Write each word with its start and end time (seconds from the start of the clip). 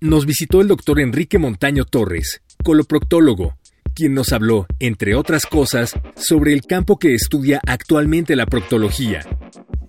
nos 0.00 0.26
visitó 0.26 0.60
el 0.60 0.68
doctor 0.68 1.00
Enrique 1.00 1.38
Montaño 1.38 1.84
Torres, 1.84 2.42
coloproctólogo, 2.62 3.56
quien 3.94 4.14
nos 4.14 4.32
habló, 4.32 4.66
entre 4.80 5.14
otras 5.14 5.46
cosas, 5.46 5.94
sobre 6.16 6.52
el 6.52 6.62
campo 6.62 6.98
que 6.98 7.14
estudia 7.14 7.60
actualmente 7.66 8.36
la 8.36 8.46
proctología. 8.46 9.24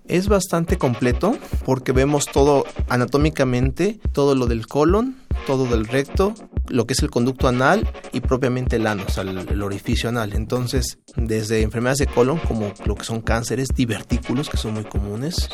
Es 0.06 0.28
bastante 0.28 0.78
completo 0.78 1.36
porque 1.64 1.92
vemos 1.92 2.26
todo 2.26 2.64
anatómicamente, 2.88 3.98
todo 4.12 4.36
lo 4.36 4.46
del 4.46 4.68
colon, 4.68 5.16
todo 5.46 5.66
del 5.66 5.86
recto, 5.86 6.34
lo 6.68 6.86
que 6.86 6.94
es 6.94 7.02
el 7.02 7.10
conducto 7.10 7.48
anal 7.48 7.88
y 8.12 8.20
propiamente 8.20 8.76
el 8.76 8.86
ano, 8.86 9.04
o 9.06 9.10
sea, 9.10 9.24
el, 9.24 9.62
orificio 9.62 10.08
anal. 10.08 10.32
Entonces, 10.34 10.98
desde 11.16 11.62
enfermedades 11.62 11.98
de 11.98 12.06
colon, 12.06 12.38
como 12.38 12.72
lo 12.84 12.94
que 12.94 13.04
son 13.04 13.20
cánceres, 13.20 13.68
divertículos, 13.74 14.48
que 14.48 14.56
son 14.56 14.74
muy 14.74 14.84
comunes, 14.84 15.48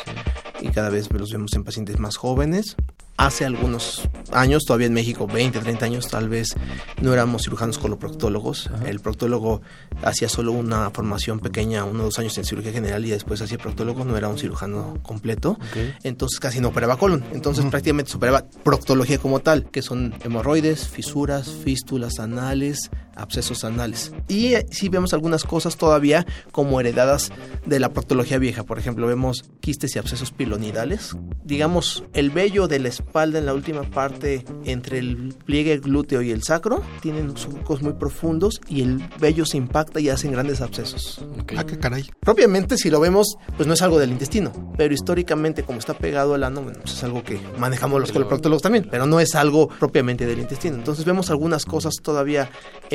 y 0.61 0.69
cada 0.69 0.89
vez 0.89 1.11
los 1.11 1.31
vemos 1.31 1.53
en 1.53 1.63
pacientes 1.63 1.99
más 1.99 2.15
jóvenes, 2.15 2.75
hace 3.17 3.45
algunos 3.45 4.01
años, 4.31 4.63
todavía 4.65 4.87
en 4.87 4.93
México, 4.93 5.27
20, 5.27 5.59
30 5.59 5.85
años 5.85 6.07
tal 6.07 6.29
vez, 6.29 6.55
no 7.01 7.13
éramos 7.13 7.43
cirujanos 7.43 7.77
coloproctólogos. 7.77 8.67
Ajá. 8.67 8.89
El 8.89 8.99
proctólogo 8.99 9.61
hacía 10.03 10.29
solo 10.29 10.51
una 10.51 10.89
formación 10.89 11.39
pequeña, 11.39 11.85
uno 11.85 12.01
o 12.01 12.05
dos 12.05 12.19
años 12.19 12.37
en 12.37 12.45
cirugía 12.45 12.71
general 12.71 13.05
y 13.05 13.11
después 13.11 13.41
hacía 13.41 13.57
proctólogo, 13.57 14.03
no 14.05 14.17
era 14.17 14.27
un 14.27 14.37
cirujano 14.37 14.97
completo. 15.03 15.57
Okay. 15.69 15.93
Entonces 16.03 16.39
casi 16.39 16.59
no 16.59 16.69
operaba 16.69 16.97
colon. 16.97 17.23
Entonces 17.33 17.63
uh 17.63 17.67
-huh. 17.67 17.71
prácticamente 17.71 18.11
se 18.11 18.17
operaba 18.17 18.45
proctología 18.63 19.17
como 19.17 19.39
tal, 19.39 19.69
que 19.69 19.81
son 19.81 20.13
hemorroides, 20.23 20.87
fisuras, 20.87 21.49
fístulas 21.49 22.19
anales, 22.19 22.89
abscesos 23.15 23.63
anales. 23.63 24.11
Y 24.27 24.53
eh, 24.53 24.65
sí 24.71 24.89
vemos 24.89 25.13
algunas 25.13 25.43
cosas 25.43 25.77
todavía 25.77 26.25
como 26.51 26.79
heredadas 26.79 27.31
de 27.65 27.79
la 27.79 27.89
proctología 27.89 28.37
vieja. 28.37 28.63
Por 28.63 28.79
ejemplo, 28.79 29.07
vemos 29.07 29.45
quistes 29.59 29.95
y 29.95 29.99
abscesos 29.99 30.31
pilonidales. 30.31 31.15
Digamos, 31.43 32.03
el 32.13 32.29
vello 32.29 32.67
de 32.67 32.79
la 32.79 32.89
espalda 32.89 33.39
en 33.39 33.45
la 33.45 33.53
última 33.53 33.83
parte 33.83 34.45
entre 34.65 34.99
el 34.99 35.35
pliegue 35.45 35.77
glúteo 35.77 36.21
y 36.21 36.31
el 36.31 36.43
sacro 36.43 36.83
tienen 37.01 37.35
surcos 37.37 37.81
muy 37.81 37.93
profundos 37.93 38.61
y 38.67 38.81
el 38.81 39.03
vello 39.19 39.45
se 39.45 39.57
impacta 39.57 39.99
y 39.99 40.09
hacen 40.09 40.31
grandes 40.31 40.61
abscesos. 40.61 41.25
Okay. 41.41 41.57
Ah, 41.57 41.65
qué 41.65 41.77
caray. 41.77 42.09
Propiamente, 42.19 42.77
si 42.77 42.89
lo 42.89 42.99
vemos, 42.99 43.37
pues 43.57 43.67
no 43.67 43.73
es 43.73 43.81
algo 43.81 43.99
del 43.99 44.11
intestino, 44.11 44.51
pero 44.77 44.93
históricamente, 44.93 45.63
como 45.63 45.79
está 45.79 45.93
pegado 45.93 46.33
al 46.33 46.43
ano, 46.43 46.61
bueno, 46.61 46.79
pues 46.81 46.93
es 46.95 47.03
algo 47.03 47.23
que 47.23 47.39
manejamos 47.57 47.99
los 47.99 48.11
coloproctólogos 48.11 48.61
también, 48.61 48.87
pero 48.89 49.05
no 49.05 49.19
es 49.19 49.35
algo 49.35 49.67
propiamente 49.67 50.25
del 50.25 50.39
intestino. 50.39 50.75
Entonces 50.75 51.05
vemos 51.05 51.29
algunas 51.29 51.65
cosas 51.65 51.95
todavía 52.01 52.49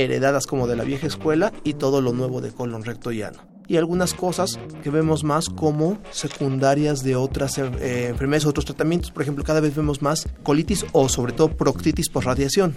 heredadas 0.08 0.46
como 0.46 0.66
de 0.66 0.76
la 0.76 0.84
vieja 0.84 1.06
escuela 1.06 1.52
y 1.64 1.74
todo 1.74 2.00
lo 2.00 2.12
nuevo 2.12 2.40
de 2.40 2.50
colon 2.50 2.84
recto 2.84 3.12
y 3.12 3.22
ano 3.22 3.38
y 3.68 3.76
algunas 3.76 4.14
cosas 4.14 4.58
que 4.82 4.90
vemos 4.90 5.24
más 5.24 5.48
como 5.50 6.02
secundarias 6.10 7.04
de 7.04 7.16
otras 7.16 7.58
eh, 7.58 8.08
enfermedades, 8.08 8.46
otros 8.46 8.64
tratamientos. 8.64 9.10
Por 9.10 9.22
ejemplo, 9.22 9.44
cada 9.44 9.60
vez 9.60 9.76
vemos 9.76 10.00
más 10.00 10.26
colitis 10.42 10.86
o 10.92 11.08
sobre 11.08 11.34
todo 11.34 11.54
proctitis 11.54 12.08
por 12.08 12.24
radiación. 12.24 12.74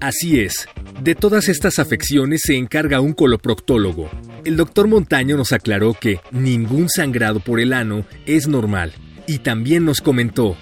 Así 0.00 0.40
es. 0.40 0.66
De 1.02 1.14
todas 1.14 1.48
estas 1.50 1.78
afecciones 1.78 2.40
se 2.44 2.56
encarga 2.56 3.02
un 3.02 3.12
coloproctólogo. 3.12 4.08
El 4.44 4.56
doctor 4.56 4.88
Montaño 4.88 5.36
nos 5.36 5.52
aclaró 5.52 5.92
que 5.92 6.20
ningún 6.30 6.88
sangrado 6.88 7.40
por 7.40 7.60
el 7.60 7.74
ano 7.74 8.06
es 8.24 8.48
normal. 8.48 8.92
Y 9.26 9.40
también 9.40 9.84
nos 9.84 10.00
comentó 10.00 10.56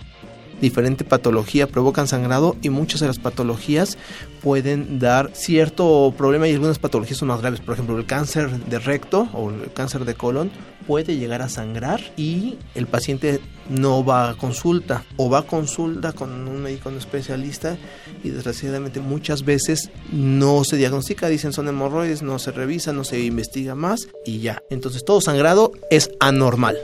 diferente 0.60 1.04
patología 1.04 1.66
provocan 1.66 2.08
sangrado 2.08 2.56
y 2.62 2.70
muchas 2.70 3.00
de 3.00 3.06
las 3.06 3.18
patologías 3.18 3.98
pueden 4.42 4.98
dar 4.98 5.30
cierto 5.34 6.12
problema 6.16 6.48
y 6.48 6.54
algunas 6.54 6.78
patologías 6.78 7.18
son 7.18 7.28
más 7.28 7.40
graves. 7.40 7.60
Por 7.60 7.74
ejemplo, 7.74 7.98
el 7.98 8.06
cáncer 8.06 8.50
de 8.50 8.78
recto 8.78 9.28
o 9.32 9.50
el 9.50 9.72
cáncer 9.72 10.04
de 10.04 10.14
colon 10.14 10.50
puede 10.86 11.16
llegar 11.16 11.42
a 11.42 11.48
sangrar 11.48 12.00
y 12.16 12.56
el 12.74 12.86
paciente 12.86 13.40
no 13.68 14.04
va 14.04 14.30
a 14.30 14.34
consulta 14.36 15.04
o 15.16 15.28
va 15.28 15.40
a 15.40 15.42
consulta 15.42 16.12
con 16.12 16.48
un 16.48 16.62
médico 16.62 16.88
especialista 16.90 17.76
y 18.24 18.30
desgraciadamente 18.30 19.00
muchas 19.00 19.44
veces 19.44 19.90
no 20.10 20.64
se 20.64 20.76
diagnostica, 20.76 21.28
dicen 21.28 21.52
son 21.52 21.68
hemorroides, 21.68 22.22
no 22.22 22.38
se 22.38 22.52
revisa, 22.52 22.92
no 22.92 23.04
se 23.04 23.20
investiga 23.20 23.74
más 23.74 24.08
y 24.24 24.40
ya. 24.40 24.62
Entonces 24.70 25.04
todo 25.04 25.20
sangrado 25.20 25.72
es 25.90 26.10
anormal. 26.20 26.78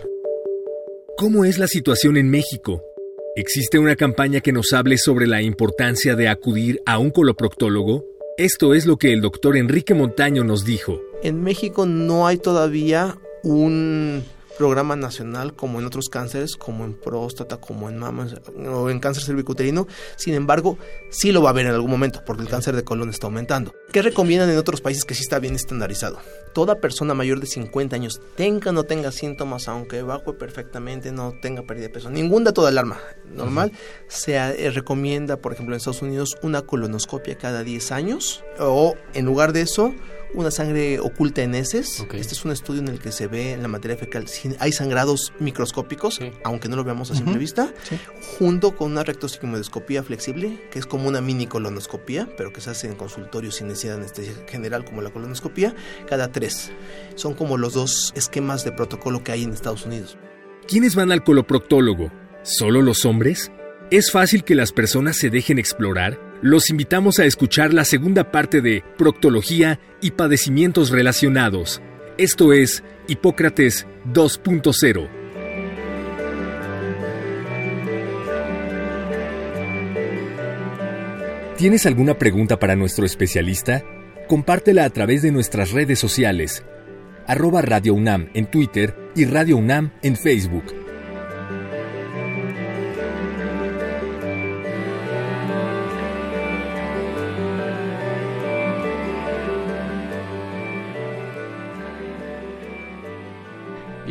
¿Cómo 1.17 1.45
es 1.45 1.59
la 1.59 1.69
situación 1.69 2.17
en 2.17 2.29
México? 2.29 2.83
¿Existe 3.37 3.81
una 3.81 3.97
campaña 3.97 4.41
que 4.41 4.53
nos 4.53 4.73
hable 4.73 4.97
sobre 4.97 5.27
la 5.27 5.43
importancia 5.43 6.15
de 6.15 6.29
acudir 6.29 6.81
a 6.87 6.99
un 6.99 7.11
coloproctólogo? 7.11 8.05
Esto 8.39 8.75
es 8.75 8.87
lo 8.87 8.97
que 8.97 9.13
el 9.13 9.23
doctor 9.23 9.57
Enrique 9.57 9.93
Montaño 9.93 10.45
nos 10.45 10.65
dijo. 10.65 11.01
En 11.21 11.43
México 11.43 11.85
no 11.85 12.29
hay 12.29 12.37
todavía 12.37 13.19
un 13.43 14.23
programa 14.59 14.97
nacional 14.97 15.55
como 15.55 15.81
en 15.81 15.87
otros 15.87 16.09
cánceres, 16.09 16.57
como 16.57 16.85
en 16.85 16.95
próstata, 16.95 17.57
como 17.59 17.89
en 17.89 17.99
mamas 17.99 18.35
o 18.67 18.91
en 18.91 19.01
cáncer 19.01 19.25
cervicuterino. 19.25 19.87
Sin 20.17 20.35
embargo, 20.35 20.79
sí 21.11 21.33
lo 21.33 21.43
va 21.43 21.51
a 21.51 21.53
haber 21.53 21.67
en 21.67 21.73
algún 21.73 21.91
momento 21.91 22.23
porque 22.25 22.43
el 22.43 22.49
cáncer 22.49 22.77
de 22.77 22.85
colon 22.85 23.11
está 23.11 23.27
aumentando. 23.27 23.75
¿Qué 23.93 24.03
recomiendan 24.03 24.51
en 24.51 24.59
otros 24.59 24.81
países 24.81 25.05
que 25.05 25.15
sí 25.15 25.23
está 25.23 25.39
bien 25.39 25.55
estandarizado? 25.55 26.19
Toda 26.53 26.81
persona 26.81 27.15
mayor 27.15 27.41
de 27.41 27.47
50 27.47 27.97
años, 27.97 28.21
tenga 28.37 28.71
o 28.71 28.73
no 28.73 28.85
tenga 28.85 29.11
síntomas, 29.11 29.69
aunque 29.69 29.99
evacue 29.99 30.35
perfectamente, 30.35 31.13
no 31.13 31.35
tenga 31.41 31.63
pérdida 31.63 31.89
de 31.89 31.93
peso, 31.95 32.11
ningún 32.11 32.45
dato 32.45 32.63
de 32.63 32.69
alarma 32.69 33.01
normal, 33.25 33.73
uh 33.73 33.77
-huh. 33.77 34.05
se 34.09 34.37
eh, 34.37 34.71
recomienda, 34.71 35.37
por 35.37 35.53
ejemplo, 35.53 35.75
en 35.75 35.79
Estados 35.79 36.03
Unidos, 36.03 36.37
una 36.43 36.63
colonoscopia 36.63 37.37
cada 37.37 37.65
10 37.65 37.93
años 37.93 38.45
o 38.59 38.95
en 39.15 39.25
lugar 39.25 39.53
de 39.53 39.63
eso, 39.63 39.95
una 40.35 40.51
sangre 40.51 41.01
oculta 41.01 41.43
en 41.43 41.55
heces. 41.55 42.01
Okay. 42.01 42.21
Este 42.21 42.35
es 42.35 42.45
un 42.45 42.51
estudio 42.51 42.81
en 42.81 42.89
el 42.89 42.99
que 42.99 43.13
se 43.13 43.27
ve 43.27 43.53
en 43.53 43.63
la 43.63 43.69
materia 43.69 43.97
fecal 43.97 44.29
si 44.29 44.55
hay 44.59 44.73
sangrados 44.73 45.33
microscópicos, 45.39 46.17
sí. 46.17 46.31
aunque 46.45 46.69
no 46.69 46.77
lo 46.77 46.85
veamos 46.85 47.11
a 47.11 47.15
simple 47.15 47.35
uh 47.35 47.37
-huh. 47.37 47.41
vista, 47.41 47.73
sí. 47.89 47.99
junto 48.39 48.77
con 48.77 48.93
una 48.93 49.05
rectosigmoidoscopía 49.05 50.03
flexible, 50.03 50.61
que 50.71 50.79
es 50.79 50.87
como 50.87 51.09
una 51.09 51.21
mini 51.21 51.47
colonoscopía, 51.47 52.29
pero 52.37 52.53
que 52.53 52.61
se 52.61 52.71
hace 52.71 52.89
en 52.89 52.97
consultorio 52.97 53.51
sin 53.51 53.69
necesidad 53.69 53.95
de 53.95 54.01
anestesia 54.01 54.35
general 54.49 54.85
como 54.85 55.03
la 55.03 55.11
colonoscopía, 55.11 55.75
cada 56.09 56.31
tres. 56.33 56.73
Son 57.15 57.35
como 57.35 57.57
los 57.57 57.75
dos 57.75 58.13
esquemas 58.17 58.65
de 58.65 58.73
protocolo 58.73 59.23
que 59.23 59.33
hay 59.33 59.45
en 59.45 59.53
Estados 59.53 59.87
Unidos. 59.87 60.19
¿Quiénes 60.67 60.95
van 60.95 61.13
al 61.13 61.23
coloproctólogo? 61.23 62.11
¿Solo 62.43 62.83
los 62.83 63.05
hombres? 63.05 63.53
¿Es 63.91 64.11
fácil 64.11 64.45
que 64.45 64.55
las 64.55 64.73
personas 64.73 65.17
se 65.17 65.31
dejen 65.31 65.59
explorar? 65.59 66.19
Los 66.45 66.69
invitamos 66.69 67.21
a 67.21 67.25
escuchar 67.25 67.73
la 67.73 67.87
segunda 67.87 68.31
parte 68.31 68.61
de 68.61 68.85
Proctología 68.99 69.81
y 70.03 70.11
padecimientos 70.11 70.91
relacionados. 70.91 71.81
Esto 72.19 72.53
es 72.53 72.85
Hipócrates 73.09 73.87
2.0. 74.13 75.09
¿Tienes 81.57 81.87
alguna 81.87 82.19
pregunta 82.19 82.59
para 82.59 82.77
nuestro 82.77 83.07
especialista? 83.07 83.83
Compártela 84.29 84.85
a 84.85 84.91
través 84.91 85.23
de 85.23 85.33
nuestras 85.33 85.73
redes 85.73 85.99
sociales, 85.99 86.63
arroba 87.27 87.63
Radio 87.63 87.95
UNAM 87.95 88.29
en 88.35 88.51
Twitter 88.51 88.95
y 89.17 89.25
Radio 89.25 89.57
UNAM 89.57 89.93
en 90.03 90.15
Facebook. 90.15 90.84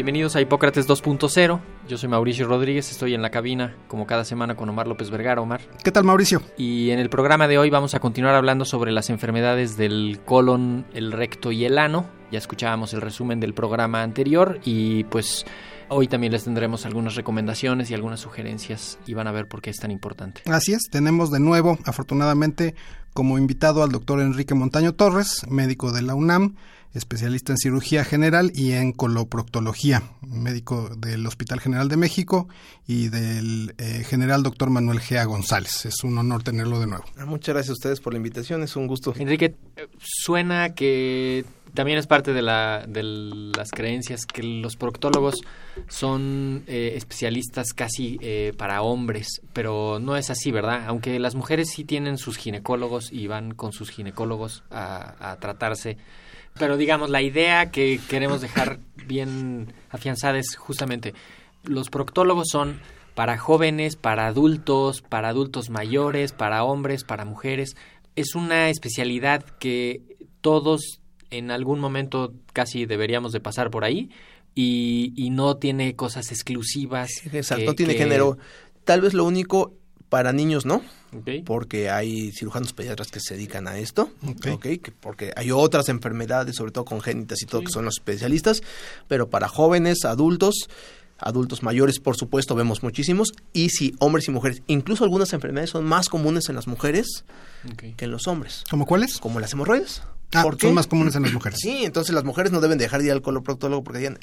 Bienvenidos 0.03 0.35
a 0.35 0.41
Hipócrates 0.41 0.85
2.0. 0.85 1.61
Yo 1.87 1.97
soy 1.97 2.09
Mauricio 2.09 2.45
Rodríguez, 2.45 2.91
estoy 2.91 3.13
en 3.13 3.21
la 3.21 3.29
cabina 3.29 3.77
como 3.87 4.05
cada 4.05 4.25
semana 4.25 4.53
con 4.53 4.67
Omar 4.67 4.85
López 4.85 5.09
Vergara. 5.09 5.39
Omar. 5.39 5.61
¿Qué 5.81 5.93
tal, 5.93 6.03
Mauricio? 6.03 6.41
Y 6.57 6.89
en 6.89 6.99
el 6.99 7.09
programa 7.09 7.47
de 7.47 7.57
hoy 7.57 7.69
vamos 7.69 7.95
a 7.95 8.01
continuar 8.01 8.35
hablando 8.35 8.65
sobre 8.65 8.91
las 8.91 9.09
enfermedades 9.09 9.77
del 9.77 10.19
colon, 10.25 10.85
el 10.93 11.13
recto 11.13 11.53
y 11.53 11.63
el 11.63 11.77
ano. 11.77 12.05
Ya 12.33 12.39
escuchábamos 12.39 12.93
el 12.93 12.99
resumen 12.99 13.39
del 13.39 13.53
programa 13.53 14.03
anterior 14.03 14.59
y 14.65 15.05
pues 15.05 15.45
hoy 15.87 16.09
también 16.09 16.33
les 16.33 16.43
tendremos 16.43 16.85
algunas 16.85 17.15
recomendaciones 17.15 17.89
y 17.89 17.93
algunas 17.93 18.19
sugerencias 18.19 18.99
y 19.07 19.13
van 19.13 19.27
a 19.27 19.31
ver 19.31 19.47
por 19.47 19.61
qué 19.61 19.69
es 19.69 19.77
tan 19.77 19.91
importante. 19.91 20.41
Así 20.47 20.73
es, 20.73 20.81
tenemos 20.91 21.31
de 21.31 21.39
nuevo, 21.39 21.79
afortunadamente, 21.85 22.75
como 23.13 23.37
invitado 23.37 23.83
al 23.83 23.91
doctor 23.91 24.19
Enrique 24.19 24.53
Montaño 24.53 24.93
Torres, 24.93 25.45
médico 25.49 25.91
de 25.91 26.01
la 26.01 26.15
UNAM, 26.15 26.55
especialista 26.93 27.53
en 27.53 27.57
cirugía 27.57 28.03
general 28.03 28.51
y 28.53 28.73
en 28.73 28.91
coloproctología, 28.91 30.03
médico 30.21 30.89
del 30.95 31.25
Hospital 31.25 31.59
General 31.59 31.89
de 31.89 31.97
México 31.97 32.47
y 32.87 33.09
del 33.09 33.73
eh, 33.77 34.03
general 34.05 34.43
doctor 34.43 34.69
Manuel 34.69 34.99
Gea 34.99 35.25
González. 35.25 35.85
Es 35.85 36.03
un 36.03 36.17
honor 36.17 36.43
tenerlo 36.43 36.79
de 36.79 36.87
nuevo. 36.87 37.03
Ah, 37.17 37.25
muchas 37.25 37.55
gracias 37.55 37.71
a 37.71 37.73
ustedes 37.73 37.99
por 37.99 38.13
la 38.13 38.17
invitación, 38.17 38.61
es 38.61 38.75
un 38.75 38.87
gusto. 38.87 39.13
Enrique, 39.17 39.55
suena 39.97 40.75
que 40.75 41.45
también 41.73 41.97
es 41.97 42.05
parte 42.05 42.33
de, 42.33 42.43
la, 42.43 42.85
de 42.87 43.01
las 43.03 43.71
creencias 43.71 44.25
que 44.25 44.43
los 44.43 44.75
proctólogos 44.75 45.41
son 45.87 46.63
eh, 46.67 46.93
especialistas 46.95 47.73
casi 47.73 48.19
eh, 48.21 48.53
para 48.55 48.83
hombres, 48.83 49.41
pero 49.53 49.99
no 49.99 50.15
es 50.15 50.29
así, 50.29 50.51
¿verdad? 50.51 50.83
Aunque 50.85 51.17
las 51.19 51.33
mujeres 51.33 51.71
sí 51.71 51.83
tienen 51.83 52.19
sus 52.19 52.37
ginecólogos 52.37 53.02
y 53.11 53.27
van 53.27 53.53
con 53.53 53.73
sus 53.73 53.89
ginecólogos 53.89 54.63
a, 54.71 55.31
a 55.31 55.37
tratarse. 55.39 55.97
Pero 56.57 56.77
digamos, 56.77 57.09
la 57.09 57.21
idea 57.21 57.71
que 57.71 57.99
queremos 58.09 58.41
dejar 58.41 58.79
bien 59.07 59.73
afianzada 59.89 60.37
es 60.37 60.55
justamente, 60.55 61.13
los 61.63 61.89
proctólogos 61.89 62.47
son 62.51 62.79
para 63.15 63.37
jóvenes, 63.37 63.95
para 63.95 64.27
adultos, 64.27 65.01
para 65.01 65.29
adultos 65.29 65.69
mayores, 65.69 66.31
para 66.31 66.63
hombres, 66.63 67.03
para 67.03 67.25
mujeres. 67.25 67.75
Es 68.15 68.35
una 68.35 68.69
especialidad 68.69 69.43
que 69.59 70.01
todos 70.41 70.99
en 71.29 71.49
algún 71.51 71.79
momento 71.79 72.33
casi 72.53 72.85
deberíamos 72.85 73.31
de 73.31 73.39
pasar 73.39 73.71
por 73.71 73.83
ahí 73.85 74.09
y, 74.55 75.13
y 75.15 75.29
no 75.31 75.57
tiene 75.57 75.95
cosas 75.95 76.31
exclusivas. 76.31 77.09
Exacto, 77.31 77.61
que- 77.61 77.65
no 77.65 77.73
tiene 77.75 77.93
que- 77.93 77.99
género. 77.99 78.37
Tal 78.83 79.01
vez 79.01 79.13
lo 79.13 79.23
único 79.25 79.73
para 80.13 80.31
niños, 80.31 80.63
¿no? 80.63 80.83
Porque 81.43 81.89
hay 81.89 82.31
cirujanos 82.33 82.71
pediatras 82.71 83.07
que 83.09 83.19
se 83.19 83.33
dedican 83.33 83.67
a 83.67 83.79
esto, 83.79 84.11
Ok. 84.27 84.45
¿ok? 84.53 84.61
Que 84.61 84.91
porque 84.99 85.33
hay 85.35 85.49
otras 85.49 85.89
enfermedades, 85.89 86.55
sobre 86.55 86.71
todo 86.71 86.85
congénitas 86.85 87.41
y 87.41 87.47
todo, 87.47 87.61
que 87.61 87.71
son 87.71 87.83
los 87.83 87.95
especialistas, 87.97 88.61
pero 89.07 89.31
para 89.31 89.47
jóvenes, 89.47 90.05
adultos, 90.05 90.69
adultos 91.17 91.63
mayores, 91.63 91.99
por 91.99 92.15
supuesto, 92.15 92.53
vemos 92.53 92.83
muchísimos, 92.83 93.31
y 93.53 93.69
sí, 93.69 93.95
hombres 93.97 94.27
y 94.27 94.31
mujeres. 94.31 94.61
Incluso 94.67 95.03
algunas 95.03 95.33
enfermedades 95.33 95.71
son 95.71 95.83
más 95.83 96.09
comunes 96.09 96.47
en 96.47 96.53
las 96.57 96.67
mujeres 96.67 97.25
que 97.97 98.05
en 98.05 98.11
los 98.11 98.27
hombres, 98.27 98.63
¿Cómo 98.69 98.85
cuáles? 98.85 99.17
como 99.17 99.39
las 99.39 99.51
hemorroides. 99.53 100.03
Ah, 100.33 100.43
¿Por 100.43 100.57
qué? 100.57 100.67
son 100.67 100.75
más 100.75 100.87
comunes 100.87 101.15
en 101.15 101.23
las 101.23 101.33
mujeres. 101.33 101.59
Sí, 101.61 101.83
entonces 101.85 102.13
las 102.13 102.23
mujeres 102.23 102.51
no 102.51 102.61
deben 102.61 102.77
dejar 102.77 102.99
de 103.01 103.07
ir 103.07 103.11
al 103.11 103.21
coloproctólogo 103.21 103.83
porque 103.83 103.99
digan, 103.99 104.19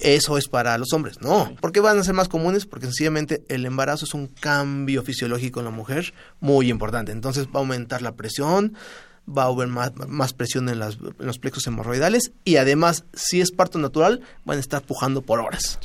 eso 0.00 0.38
es 0.38 0.48
para 0.48 0.76
los 0.78 0.92
hombres. 0.92 1.20
No, 1.20 1.54
¿por 1.60 1.72
qué 1.72 1.80
van 1.80 1.98
a 1.98 2.04
ser 2.04 2.14
más 2.14 2.28
comunes? 2.28 2.66
Porque 2.66 2.86
sencillamente 2.86 3.42
el 3.48 3.64
embarazo 3.66 4.04
es 4.04 4.14
un 4.14 4.26
cambio 4.28 5.02
fisiológico 5.02 5.60
en 5.60 5.66
la 5.66 5.70
mujer 5.70 6.14
muy 6.40 6.70
importante. 6.70 7.12
Entonces 7.12 7.46
va 7.46 7.56
a 7.56 7.58
aumentar 7.58 8.02
la 8.02 8.16
presión, 8.16 8.74
va 9.28 9.42
a 9.42 9.46
haber 9.46 9.66
más, 9.68 9.92
más 10.08 10.32
presión 10.32 10.68
en, 10.68 10.78
las- 10.78 10.98
en 10.98 11.26
los 11.26 11.38
plexos 11.38 11.66
hemorroidales 11.66 12.32
y 12.44 12.56
además, 12.56 13.04
si 13.12 13.40
es 13.40 13.50
parto 13.50 13.78
natural, 13.78 14.20
van 14.44 14.58
a 14.58 14.60
estar 14.60 14.82
pujando 14.82 15.22
por 15.22 15.40
horas. 15.40 15.78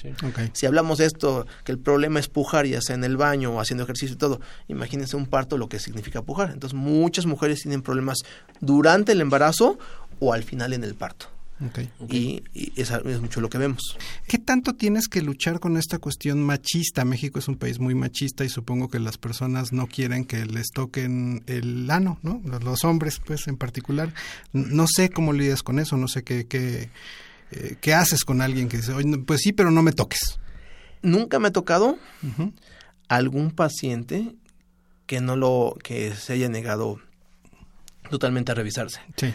Si 0.54 0.66
hablamos 0.68 1.00
de 1.00 1.06
esto, 1.08 1.48
que 1.64 1.72
el 1.72 1.80
problema 1.80 2.20
es 2.20 2.28
pujar, 2.28 2.66
ya 2.68 2.82
sea 2.82 2.96
en 2.96 3.04
el 3.04 3.18
baño 3.18 3.52
o 3.54 3.60
haciendo 3.60 3.84
ejercicio 3.84 4.14
y 4.16 4.18
todo, 4.18 4.40
imagínense 4.68 5.16
un 5.18 5.26
parto 5.26 5.58
lo 5.58 5.70
que 5.70 5.80
significa 5.80 6.22
pujar. 6.22 6.52
Entonces, 6.52 6.78
muchas 6.78 7.26
mujeres 7.26 7.62
tienen 7.62 7.82
problemas 7.82 8.20
durante 8.60 9.12
el 9.14 9.22
embarazo 9.22 9.80
o 10.20 10.34
al 10.34 10.44
final 10.44 10.74
en 10.74 10.84
el 10.84 10.94
parto. 10.96 11.28
Ok. 11.66 11.80
Y, 12.12 12.44
y 12.54 12.74
es, 12.76 12.92
es 12.92 13.22
mucho 13.22 13.42
lo 13.42 13.50
que 13.50 13.58
vemos. 13.58 13.98
¿Qué 14.28 14.38
tanto 14.38 14.76
tienes 14.76 15.08
que 15.08 15.22
luchar 15.22 15.60
con 15.60 15.78
esta 15.78 16.00
cuestión 16.00 16.44
machista? 16.44 17.06
México 17.06 17.40
es 17.40 17.48
un 17.48 17.58
país 17.58 17.80
muy 17.80 17.96
machista 17.96 18.44
y 18.44 18.50
supongo 18.50 18.90
que 18.90 19.00
las 19.00 19.18
personas 19.18 19.72
no 19.72 19.88
quieren 19.88 20.26
que 20.26 20.46
les 20.46 20.70
toquen 20.72 21.44
el 21.48 21.90
ano, 21.90 22.20
¿no? 22.24 22.42
Los, 22.46 22.64
los 22.64 22.84
hombres, 22.84 23.22
pues, 23.26 23.48
en 23.48 23.58
particular. 23.58 24.14
No 24.54 24.86
sé 24.88 25.10
cómo 25.10 25.34
lidias 25.34 25.64
con 25.64 25.80
eso, 25.80 25.98
no 25.98 26.08
sé 26.08 26.24
qué, 26.24 26.46
qué, 26.48 26.90
eh, 27.52 27.76
qué 27.82 27.94
haces 27.94 28.24
con 28.24 28.42
alguien 28.42 28.70
que 28.70 28.78
dice, 28.78 28.94
Oye, 28.94 29.18
pues 29.20 29.42
sí, 29.42 29.54
pero 29.54 29.72
no 29.72 29.84
me 29.84 29.92
toques. 29.92 30.40
Nunca 31.02 31.40
me 31.40 31.50
ha 31.50 31.52
tocado 31.52 31.98
algún 33.08 33.52
paciente 33.52 34.36
que 35.06 35.20
no 35.20 35.36
lo, 35.36 35.76
que 35.84 36.14
se 36.16 36.34
haya 36.34 36.48
negado 36.48 37.00
totalmente 38.10 38.52
a 38.52 38.56
revisarse. 38.56 39.02
Sí. 39.18 39.34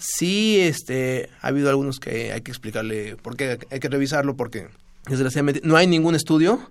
Sí, 0.00 0.58
este, 0.60 1.28
ha 1.42 1.48
habido 1.48 1.68
algunos 1.68 2.00
que 2.00 2.32
hay 2.32 2.40
que 2.40 2.50
explicarle 2.50 3.16
por 3.16 3.36
qué 3.36 3.58
hay 3.70 3.80
que 3.80 3.88
revisarlo, 3.88 4.34
porque 4.34 4.68
desgraciadamente 5.06 5.60
no 5.62 5.76
hay 5.76 5.86
ningún 5.86 6.14
estudio 6.14 6.70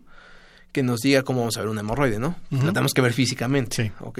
que 0.72 0.82
nos 0.84 1.02
diga 1.02 1.22
cómo 1.24 1.40
vamos 1.42 1.58
a 1.58 1.62
ver 1.62 1.70
un 1.70 1.78
hemorroide, 1.80 2.20
¿no? 2.20 2.36
La 2.52 2.74
tenemos 2.74 2.94
que 2.94 3.02
ver 3.02 3.14
físicamente, 3.14 3.76
Sí. 3.76 3.92
¿ok? 4.02 4.20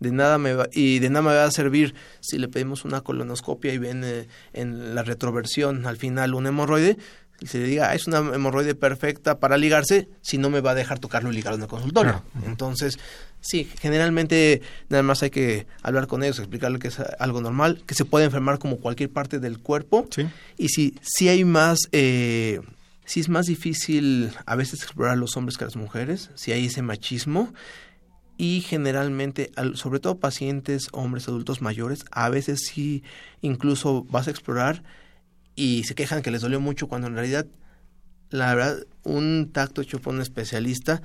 De 0.00 0.12
nada 0.12 0.38
me 0.38 0.54
va, 0.54 0.68
y 0.72 0.98
de 1.00 1.10
nada 1.10 1.22
me 1.28 1.34
va 1.34 1.44
a 1.44 1.50
servir 1.50 1.94
si 2.20 2.38
le 2.38 2.48
pedimos 2.48 2.84
una 2.84 3.00
colonoscopia 3.00 3.72
y 3.74 3.78
ven 3.78 4.02
eh, 4.04 4.28
en 4.52 4.94
la 4.94 5.02
retroversión 5.02 5.86
al 5.86 5.96
final 5.96 6.34
un 6.34 6.46
hemorroide, 6.46 6.96
y 7.40 7.46
se 7.46 7.58
le 7.58 7.66
diga, 7.66 7.90
ah, 7.90 7.94
es 7.94 8.06
una 8.06 8.18
hemorroide 8.18 8.74
perfecta 8.74 9.38
para 9.38 9.56
ligarse, 9.56 10.08
si 10.22 10.38
no 10.38 10.50
me 10.50 10.60
va 10.60 10.72
a 10.72 10.74
dejar 10.74 10.98
tocarlo 10.98 11.30
y 11.30 11.34
ligarlo 11.36 11.56
en 11.56 11.62
el 11.62 11.68
consultorio. 11.68 12.22
Claro. 12.32 12.46
Entonces, 12.48 12.98
sí, 13.40 13.70
generalmente 13.80 14.60
nada 14.88 15.02
más 15.04 15.22
hay 15.22 15.30
que 15.30 15.66
hablar 15.82 16.06
con 16.08 16.22
ellos, 16.24 16.38
explicarle 16.38 16.78
que 16.78 16.88
es 16.88 16.98
algo 17.18 17.40
normal, 17.40 17.82
que 17.86 17.94
se 17.94 18.04
puede 18.04 18.24
enfermar 18.24 18.58
como 18.58 18.78
cualquier 18.78 19.10
parte 19.10 19.38
del 19.38 19.58
cuerpo. 19.60 20.06
Sí. 20.10 20.26
Y 20.56 20.68
si, 20.70 20.94
si 21.02 21.28
hay 21.28 21.44
más, 21.44 21.78
eh, 21.92 22.60
si 23.04 23.20
es 23.20 23.28
más 23.28 23.46
difícil 23.46 24.32
a 24.44 24.56
veces 24.56 24.82
explorar 24.82 25.12
a 25.14 25.16
los 25.16 25.36
hombres 25.36 25.56
que 25.56 25.64
a 25.64 25.68
las 25.68 25.76
mujeres, 25.76 26.30
si 26.34 26.50
hay 26.52 26.66
ese 26.66 26.82
machismo. 26.82 27.52
Y 28.40 28.60
generalmente, 28.60 29.50
al- 29.56 29.76
sobre 29.76 29.98
todo 29.98 30.18
pacientes, 30.18 30.88
hombres, 30.92 31.26
adultos 31.26 31.60
mayores, 31.60 32.04
a 32.12 32.28
veces 32.28 32.60
sí 32.68 33.02
incluso 33.42 34.04
vas 34.10 34.28
a 34.28 34.30
explorar 34.30 34.82
y 35.58 35.82
se 35.82 35.96
quejan 35.96 36.22
que 36.22 36.30
les 36.30 36.40
dolió 36.40 36.60
mucho 36.60 36.86
cuando 36.86 37.08
en 37.08 37.14
realidad, 37.14 37.44
la 38.30 38.54
verdad, 38.54 38.86
un 39.02 39.50
tacto 39.52 39.82
hecho 39.82 40.00
por 40.00 40.14
un 40.14 40.20
especialista 40.20 41.02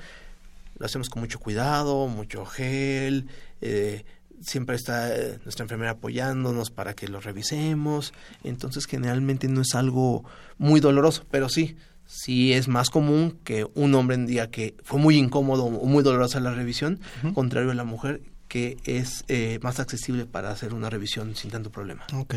lo 0.78 0.86
hacemos 0.86 1.10
con 1.10 1.22
mucho 1.22 1.40
cuidado, 1.40 2.08
mucho 2.08 2.46
gel, 2.46 3.28
eh, 3.62 4.06
siempre 4.42 4.76
está 4.76 5.16
eh, 5.16 5.40
nuestra 5.44 5.64
enfermera 5.64 5.92
apoyándonos 5.92 6.70
para 6.70 6.94
que 6.94 7.08
lo 7.08 7.20
revisemos, 7.20 8.14
entonces 8.44 8.86
generalmente 8.86 9.48
no 9.48 9.62
es 9.62 9.74
algo 9.74 10.24
muy 10.58 10.80
doloroso, 10.80 11.26
pero 11.32 11.50
sí, 11.50 11.76
sí 12.06 12.54
es 12.54 12.68
más 12.68 12.92
común 12.92 13.40
que 13.44 13.66
un 13.74 13.96
hombre 13.96 14.18
diga 14.18 14.48
que 14.48 14.76
fue 14.84 15.00
muy 15.00 15.18
incómodo 15.18 15.66
o 15.66 15.86
muy 15.86 16.04
dolorosa 16.04 16.40
la 16.40 16.54
revisión, 16.54 17.00
contrario 17.34 17.72
a 17.72 17.76
la 17.76 17.86
mujer 17.86 18.22
que 18.54 18.78
es 18.84 19.26
eh, 19.30 19.58
más 19.64 19.80
accesible 19.80 20.28
para 20.28 20.52
hacer 20.52 20.76
una 20.76 20.88
revisión 20.88 21.36
sin 21.36 21.50
tanto 21.50 21.72
problema. 21.72 22.06
Ok. 22.14 22.36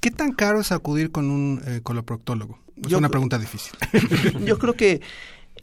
¿Qué 0.00 0.10
tan 0.10 0.32
caro 0.32 0.60
es 0.60 0.72
acudir 0.72 1.12
con 1.12 1.30
un 1.30 1.62
eh, 1.64 1.80
coloproctólogo? 1.80 2.58
Es 2.82 2.88
Yo- 2.88 2.98
una 2.98 3.08
pregunta 3.08 3.38
difícil. 3.38 3.72
yo 4.44 4.58
creo 4.58 4.74
que 4.74 5.00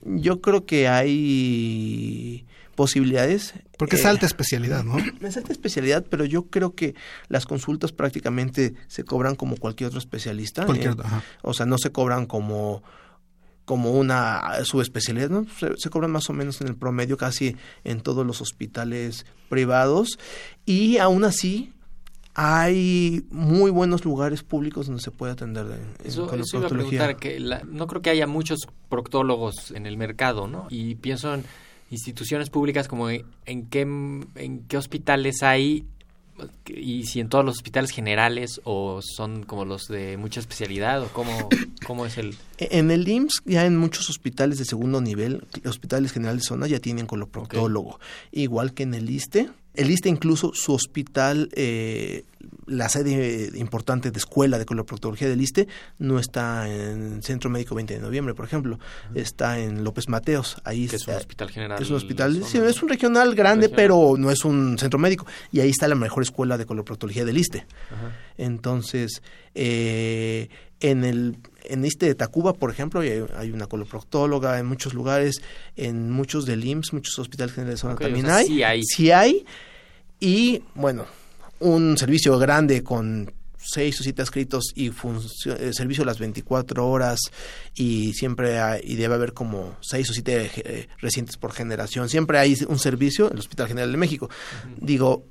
yo 0.05 0.39
creo 0.39 0.65
que 0.65 0.88
hay 0.88 2.45
posibilidades 2.75 3.54
Porque 3.77 3.97
es 3.97 4.06
eh, 4.06 4.07
alta 4.07 4.25
especialidad, 4.27 4.85
¿no? 4.85 4.95
Es 5.27 5.35
alta 5.35 5.51
especialidad, 5.51 6.06
pero 6.09 6.23
yo 6.23 6.44
creo 6.44 6.73
que 6.73 6.95
las 7.27 7.45
consultas 7.45 7.92
prácticamente 7.92 8.73
se 8.87 9.04
cobran 9.04 9.35
como 9.35 9.57
cualquier 9.57 9.87
otro 9.87 9.99
especialista. 9.99 10.66
Cualquier, 10.66 10.94
eh, 10.94 11.04
ajá. 11.04 11.21
o 11.42 11.54
sea, 11.54 11.66
no 11.66 11.77
se 11.77 11.92
cobran 11.92 12.27
como 12.27 12.81
como 13.66 13.92
una 13.92 14.63
subespecialidad, 14.63 15.30
¿no? 15.30 15.45
Se, 15.59 15.75
se 15.75 15.89
cobran 15.89 16.11
más 16.11 16.30
o 16.30 16.33
menos 16.33 16.61
en 16.61 16.69
el 16.69 16.77
promedio 16.77 17.18
casi 17.18 17.57
en 17.83 17.99
todos 17.99 18.25
los 18.25 18.39
hospitales 18.39 19.25
privados 19.51 20.17
y 20.65 20.97
aún 20.97 21.23
así 21.25 21.71
hay 22.33 23.25
muy 23.29 23.71
buenos 23.71 24.05
lugares 24.05 24.41
públicos 24.41 24.87
donde 24.87 25.01
se 25.01 25.11
puede 25.11 25.33
atender 25.33 25.65
de, 25.65 25.75
Eso, 26.05 26.33
eso 26.33 26.57
iba 26.57 26.65
a 26.67 26.69
preguntar, 26.69 27.17
que 27.17 27.39
la- 27.39 27.61
no 27.65 27.87
creo 27.87 28.01
que 28.01 28.09
haya 28.09 28.25
muchos 28.25 28.67
proctólogos 28.89 29.71
en 29.71 29.85
el 29.85 29.97
mercado, 29.97 30.47
¿no? 30.47 30.67
Y 30.69 30.95
pienso 30.95 31.33
en 31.33 31.43
instituciones 31.89 32.49
públicas 32.49 32.87
como 32.87 33.09
en, 33.09 33.25
en 33.45 33.65
qué, 33.67 33.81
en 33.81 34.63
qué 34.69 34.77
hospitales 34.77 35.43
hay 35.43 35.85
y 36.68 37.06
si 37.06 37.19
en 37.19 37.30
todos 37.30 37.44
los 37.45 37.56
hospitales 37.56 37.92
generales 37.92 38.62
o 38.64 39.02
son 39.02 39.44
como 39.44 39.66
los 39.66 39.88
de 39.88 40.18
mucha 40.18 40.40
especialidad 40.40 41.02
o 41.04 41.07
cómo, 41.10 41.50
cómo 41.86 42.06
es 42.06 42.18
el... 42.18 42.36
En 42.57 42.92
el 42.92 43.07
IMSS, 43.07 43.42
ya 43.45 43.66
en 43.66 43.78
muchos 43.78 44.10
hospitales 44.10 44.57
de 44.57 44.66
segundo 44.66 45.02
nivel, 45.02 45.44
hospitales 45.66 46.12
generales 46.12 46.44
de 46.44 46.48
zona, 46.48 46.68
ya 46.68 46.80
tienen 46.80 47.07
coloproctólogo. 47.07 48.00
Igual 48.31 48.74
que 48.74 48.83
en 48.83 48.94
el 48.94 49.10
ISTE. 49.10 49.50
El 49.73 49.90
ISTE 49.90 50.09
incluso 50.09 50.51
su 50.54 50.73
hospital, 50.73 51.49
eh, 51.54 52.23
la 52.66 52.90
sede 52.90 53.51
importante 53.57 54.11
de 54.11 54.18
escuela 54.18 54.57
de 54.59 54.66
coloproctología 54.66 55.30
del 55.30 55.42
ISTE, 55.42 55.68
no 55.99 56.19
está 56.19 56.69
en 56.69 57.21
Centro 57.23 57.49
Médico 57.49 57.75
20 57.75 57.94
de 57.95 57.99
Noviembre, 58.01 58.33
por 58.33 58.45
ejemplo. 58.45 58.80
Está 59.16 59.59
en 59.59 59.83
López 59.83 60.09
Mateos. 60.09 60.57
Ahí 60.66 60.87
que 60.87 60.95
es 60.97 61.07
un 61.07 61.11
está- 61.13 61.18
hospital 61.21 61.49
general. 61.51 61.81
es 61.81 61.90
un 61.90 61.95
hospital, 61.95 62.35
es 62.37 62.83
un 62.83 62.90
regional 62.90 63.33
grande, 63.35 63.68
Regional. 63.68 63.75
pero 63.75 64.13
no 64.18 64.30
es 64.31 64.44
un 64.44 64.78
centro 64.78 64.99
médico. 64.99 65.25
Y 65.51 65.59
ahí 65.61 65.69
está 65.69 65.87
la 65.87 65.95
mejor 65.95 66.23
escuela 66.23 66.57
de 66.57 66.66
coloproctología 66.66 67.23
del 67.25 67.37
ISTE. 67.37 67.66
Entonces, 68.37 69.21
eh, 69.56 70.49
en 70.81 71.04
el 71.06 71.38
en 71.64 71.85
este 71.85 72.07
de 72.07 72.16
Tacuba, 72.16 72.54
por 72.54 72.71
ejemplo, 72.71 73.00
hay, 73.02 73.23
hay 73.38 73.52
una 73.52 73.68
coloproctóloga 73.68 74.59
en 74.59 74.66
muchos 74.66 74.94
lugares, 74.94 75.42
en 75.76 76.09
muchos 76.11 76.45
del 76.45 76.66
IMSS, 76.66 76.92
muchos 76.94 77.18
hospitales 77.19 77.54
generales 77.54 77.80
de 77.80 77.81
zona 77.81 77.94
Ok, 77.94 78.02
o 78.02 78.04
también 78.06 78.26
sea, 78.26 78.35
hay. 78.38 78.47
sí 78.47 78.64
hay. 78.64 78.83
Sí 78.83 79.11
hay. 79.11 79.45
Y 80.19 80.64
bueno, 80.76 81.06
un 81.59 81.97
servicio 81.97 82.38
grande 82.40 82.83
con 82.83 83.31
seis 83.64 84.00
o 84.00 84.04
siete 84.04 84.23
adscritos 84.23 84.71
y 84.76 84.88
eh, 84.90 85.71
servicio 85.71 86.04
las 86.04 86.18
24 86.18 86.88
horas 86.90 87.19
y 87.76 88.14
siempre 88.14 88.59
hay- 88.59 88.81
y 88.83 88.95
debe 88.95 89.14
haber 89.14 89.33
como 89.33 89.78
seis 89.81 90.09
o 90.09 90.14
siete 90.14 90.50
eh, 90.56 90.88
residentes 91.00 91.38
por 91.38 91.54
generación. 91.54 92.09
Siempre 92.09 92.40
hay 92.40 92.57
un 92.68 92.80
servicio 92.80 93.28
en 93.28 93.33
el 93.33 93.40
Hospital 93.40 93.68
General 93.68 93.92
de 93.92 93.97
México. 94.00 94.30
Digo, 94.78 95.28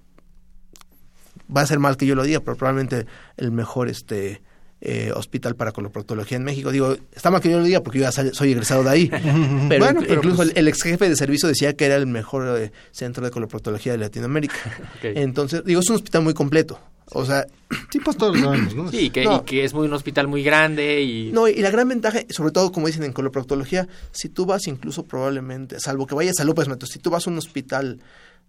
va 1.55 1.63
a 1.63 1.67
ser 1.67 1.81
mal 1.81 1.97
que 1.97 2.07
yo 2.07 2.15
lo 2.15 2.23
diga, 2.23 2.39
pero 2.41 2.57
probablemente 2.57 3.07
el 3.37 3.51
mejor 3.51 3.89
este 3.89 4.43
eh, 4.83 5.13
hospital 5.15 5.57
para 5.57 5.73
coloproctología 5.73 6.37
en 6.37 6.45
México. 6.45 6.71
Digo, 6.73 6.97
está 7.15 7.31
mal 7.31 7.41
que 7.41 7.51
yo 7.51 7.59
lo 7.59 7.65
diga 7.65 7.83
porque 7.83 7.99
yo 7.99 8.05
ya 8.11 8.13
soy 8.33 8.53
egresado 8.53 8.83
de 8.85 8.91
ahí. 8.91 9.09
pero 9.69 9.85
Bueno, 9.85 10.01
pero 10.01 10.15
incluso 10.15 10.37
pues- 10.37 10.51
el, 10.51 10.59
el 10.59 10.69
ex 10.69 10.83
jefe 10.83 11.09
de 11.09 11.17
servicio 11.17 11.49
decía 11.49 11.75
que 11.75 11.85
era 11.87 11.97
el 11.97 12.07
mejor 12.07 12.59
eh, 12.59 12.73
centro 12.93 13.25
de 13.25 13.31
coloproctología 13.31 13.93
de 13.93 13.99
Latinoamérica. 13.99 14.55
Entonces, 15.03 15.65
digo, 15.65 15.81
es 15.81 15.89
un 15.91 15.97
hospital 15.97 16.23
muy 16.23 16.35
completo. 16.35 16.79
O 17.13 17.25
sea, 17.25 17.45
Sí, 17.91 17.99
pues 17.99 18.17
todos 18.17 18.37
lo 18.39 18.45
sabemos, 18.47 18.75
¿no? 18.75 18.91
Sí, 18.91 19.11
que, 19.11 19.25
No. 19.25 19.39
y 19.43 19.45
que 19.45 19.65
es 19.65 19.75
muy 19.75 19.87
un 19.87 19.93
hospital 19.95 20.29
muy 20.29 20.45
grande 20.45 21.03
y... 21.03 21.33
no, 21.33 21.49
y 21.49 21.57
la 21.57 21.71
gran 21.71 21.89
ventaja, 21.89 22.21
sobre 22.31 22.53
todo 22.53 22.71
como 22.71 22.87
dicen 22.87 23.03
en 23.03 23.13
coloproctología, 23.13 23.89
si 24.13 24.29
tú 24.29 24.47
vas 24.47 24.69
incluso 24.69 25.05
probablemente, 25.05 25.81
salvo 25.81 26.07
que 26.07 26.15
vayas 26.15 26.39
a 26.39 26.45
López 26.45 26.69
Mateos, 26.69 26.91
si 26.91 27.01
tú 27.01 27.11
vas 27.11 27.27
a 27.27 27.31
un 27.31 27.39
hospital 27.39 28.01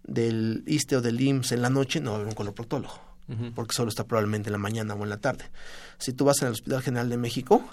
del 0.04 0.62
ISTE 0.66 0.96
o 0.96 1.00
del 1.02 1.20
IMSS 1.20 1.52
en 1.52 1.62
la 1.62 1.70
noche, 1.70 2.00
no 2.00 2.10
va 2.10 2.16
a 2.16 2.20
haber 2.20 2.28
un 2.28 2.34
coloproctólogo. 2.36 2.94
Porque 3.54 3.72
solo 3.74 3.88
está 3.88 4.04
probablemente 4.04 4.48
en 4.48 4.52
la 4.52 4.58
mañana 4.58 4.94
o 4.94 5.02
en 5.04 5.08
la 5.10 5.16
tarde. 5.16 5.44
Si 5.98 6.12
tú 6.12 6.24
vas 6.26 6.42
en 6.42 6.48
el 6.48 6.52
Hospital 6.52 6.82
General 6.82 7.08
de 7.08 7.16
México, 7.16 7.64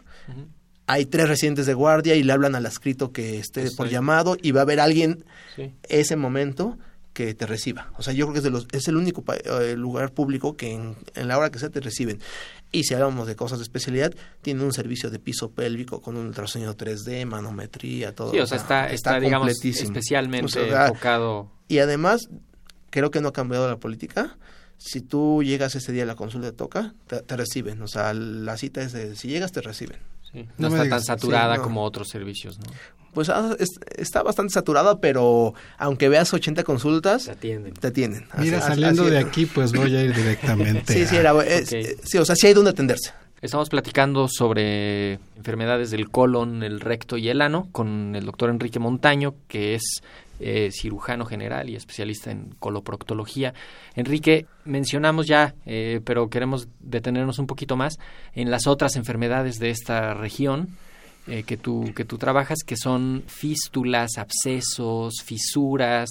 hay 0.88 1.06
tres 1.06 1.28
residentes 1.28 1.66
de 1.66 1.74
guardia 1.74 2.16
y 2.16 2.24
le 2.24 2.32
hablan 2.34 2.56
al 2.56 2.66
adscrito 2.66 3.12
que 3.12 3.40
esté 3.40 3.70
por 3.72 3.90
llamado 3.90 4.38
y 4.42 4.52
va 4.52 4.62
a 4.62 4.64
haber 4.64 4.80
alguien 4.80 5.26
Sí. 5.56 5.74
ese 5.84 6.16
momento 6.16 6.78
que 7.14 7.34
te 7.34 7.46
reciba. 7.46 7.92
O 7.98 8.02
sea, 8.04 8.14
yo 8.14 8.26
creo 8.26 8.34
que 8.34 8.38
es, 8.40 8.44
de 8.44 8.50
los, 8.52 8.68
es 8.72 8.88
el 8.88 8.96
único 8.96 9.24
pa- 9.24 9.36
eh, 9.36 9.76
lugar 9.76 10.14
público 10.14 10.56
que 10.56 10.72
en, 10.74 10.96
en 11.16 11.28
la 11.28 11.38
hora 11.38 11.50
que 11.50 11.60
sea 11.60 11.70
te 11.70 11.82
reciben. 11.82 12.20
Y 12.72 12.84
si 12.86 12.94
hablamos 12.94 13.28
de 13.28 13.36
cosas 13.36 13.60
de 13.60 13.64
especialidad, 13.64 14.14
tiene 14.42 14.64
un 14.64 14.72
servicio 14.72 15.10
de 15.10 15.20
piso 15.20 15.52
pélvico 15.52 16.00
con 16.02 16.16
un 16.16 16.28
ultrasonido 16.28 16.78
3D, 16.78 17.26
manometría, 17.26 18.16
todo. 18.16 18.32
Sí, 18.32 18.40
o 18.40 18.48
sea, 18.48 18.58
está, 18.58 18.90
está, 18.90 19.20
digamos, 19.20 19.50
especialmente 19.64 20.46
O 20.46 20.48
sea, 20.50 20.84
enfocado... 20.88 21.52
y 21.68 21.80
además, 21.80 22.30
creo 22.90 23.12
que 23.12 23.20
no 23.20 23.30
ha 23.30 23.34
cambiado 23.34 23.68
la 23.68 23.78
política. 23.78 24.38
Si 24.80 25.02
tú 25.02 25.44
llegas 25.44 25.76
ese 25.76 25.92
día 25.92 26.04
a 26.04 26.06
la 26.08 26.16
consulta 26.16 26.52
toca, 26.54 26.94
te, 27.08 27.22
te 27.22 27.36
reciben. 27.38 27.82
O 27.84 27.88
sea, 27.88 28.14
la 28.16 28.58
cita 28.58 28.82
es 28.82 28.94
de, 28.94 29.16
si 29.16 29.28
llegas 29.28 29.52
te 29.52 29.62
reciben. 29.62 29.98
sí. 30.32 30.48
No 30.58 30.70
está 30.70 30.84
digas. 30.84 31.06
tan 31.06 31.18
saturada 31.18 31.54
Sí, 31.56 31.58
no. 31.60 31.64
como 31.66 31.84
otros 31.84 32.08
servicios, 32.10 32.58
¿no? 32.60 32.66
Pues 33.14 33.30
ah, 33.30 33.56
es- 33.60 33.80
está 33.98 34.22
bastante 34.24 34.54
saturada, 34.54 35.00
pero 35.02 35.54
aunque 35.78 36.10
veas 36.10 36.34
80 36.34 36.64
consultas, 36.64 37.28
atienden. 37.28 37.74
te 37.74 37.88
atienden. 37.88 38.26
Mira, 38.38 38.60
así- 38.60 38.68
saliendo 38.70 39.02
así- 39.04 39.12
de 39.12 39.18
aquí, 39.18 39.46
pues 39.48 39.74
voy 39.74 39.96
a 39.96 40.04
ir 40.04 40.16
directamente. 40.16 40.94
Sí, 40.94 41.02
a- 41.04 41.08
sí, 41.08 41.16
era, 41.18 41.44
es- 41.44 41.68
Ok. 41.68 41.74
eh, 41.74 41.98
sí, 42.04 42.18
o 42.18 42.24
sea, 42.26 42.36
sí 42.36 42.48
hay 42.48 42.54
donde 42.54 42.70
atenderse. 42.72 43.12
Estamos 43.42 43.70
platicando 43.70 44.28
sobre 44.30 45.14
enfermedades 45.38 45.92
del 45.92 46.10
colon, 46.10 46.62
el 46.62 46.80
recto 46.82 47.18
y 47.18 47.30
el 47.30 47.42
ano 47.42 47.68
con 47.72 48.16
el 48.16 48.26
doctor 48.26 48.50
Enrique 48.50 48.80
Montaño, 48.80 49.34
que 49.48 49.76
es 49.76 50.02
eh, 50.40 50.70
cirujano 50.72 51.26
general 51.26 51.70
y 51.70 51.76
especialista 51.76 52.32
en 52.32 52.56
coloproctología. 52.60 53.54
Enrique, 53.96 54.46
mencionamos 54.66 55.28
ya, 55.28 55.56
eh, 55.66 56.02
pero 56.04 56.30
queremos 56.30 56.68
detenernos 56.80 57.40
un 57.40 57.48
poquito 57.48 57.76
más 57.76 58.00
en 58.34 58.50
las 58.52 58.68
otras 58.68 58.96
enfermedades 58.96 59.60
de 59.60 59.70
esta 59.70 60.14
región 60.14 60.70
eh, 61.28 61.44
que, 61.44 61.58
tú, 61.58 61.92
que 61.96 62.06
tú 62.06 62.18
trabajas, 62.18 62.60
que 62.66 62.76
son 62.78 63.24
fístulas, 63.28 64.18
abscesos, 64.18 65.22
fisuras. 65.24 66.10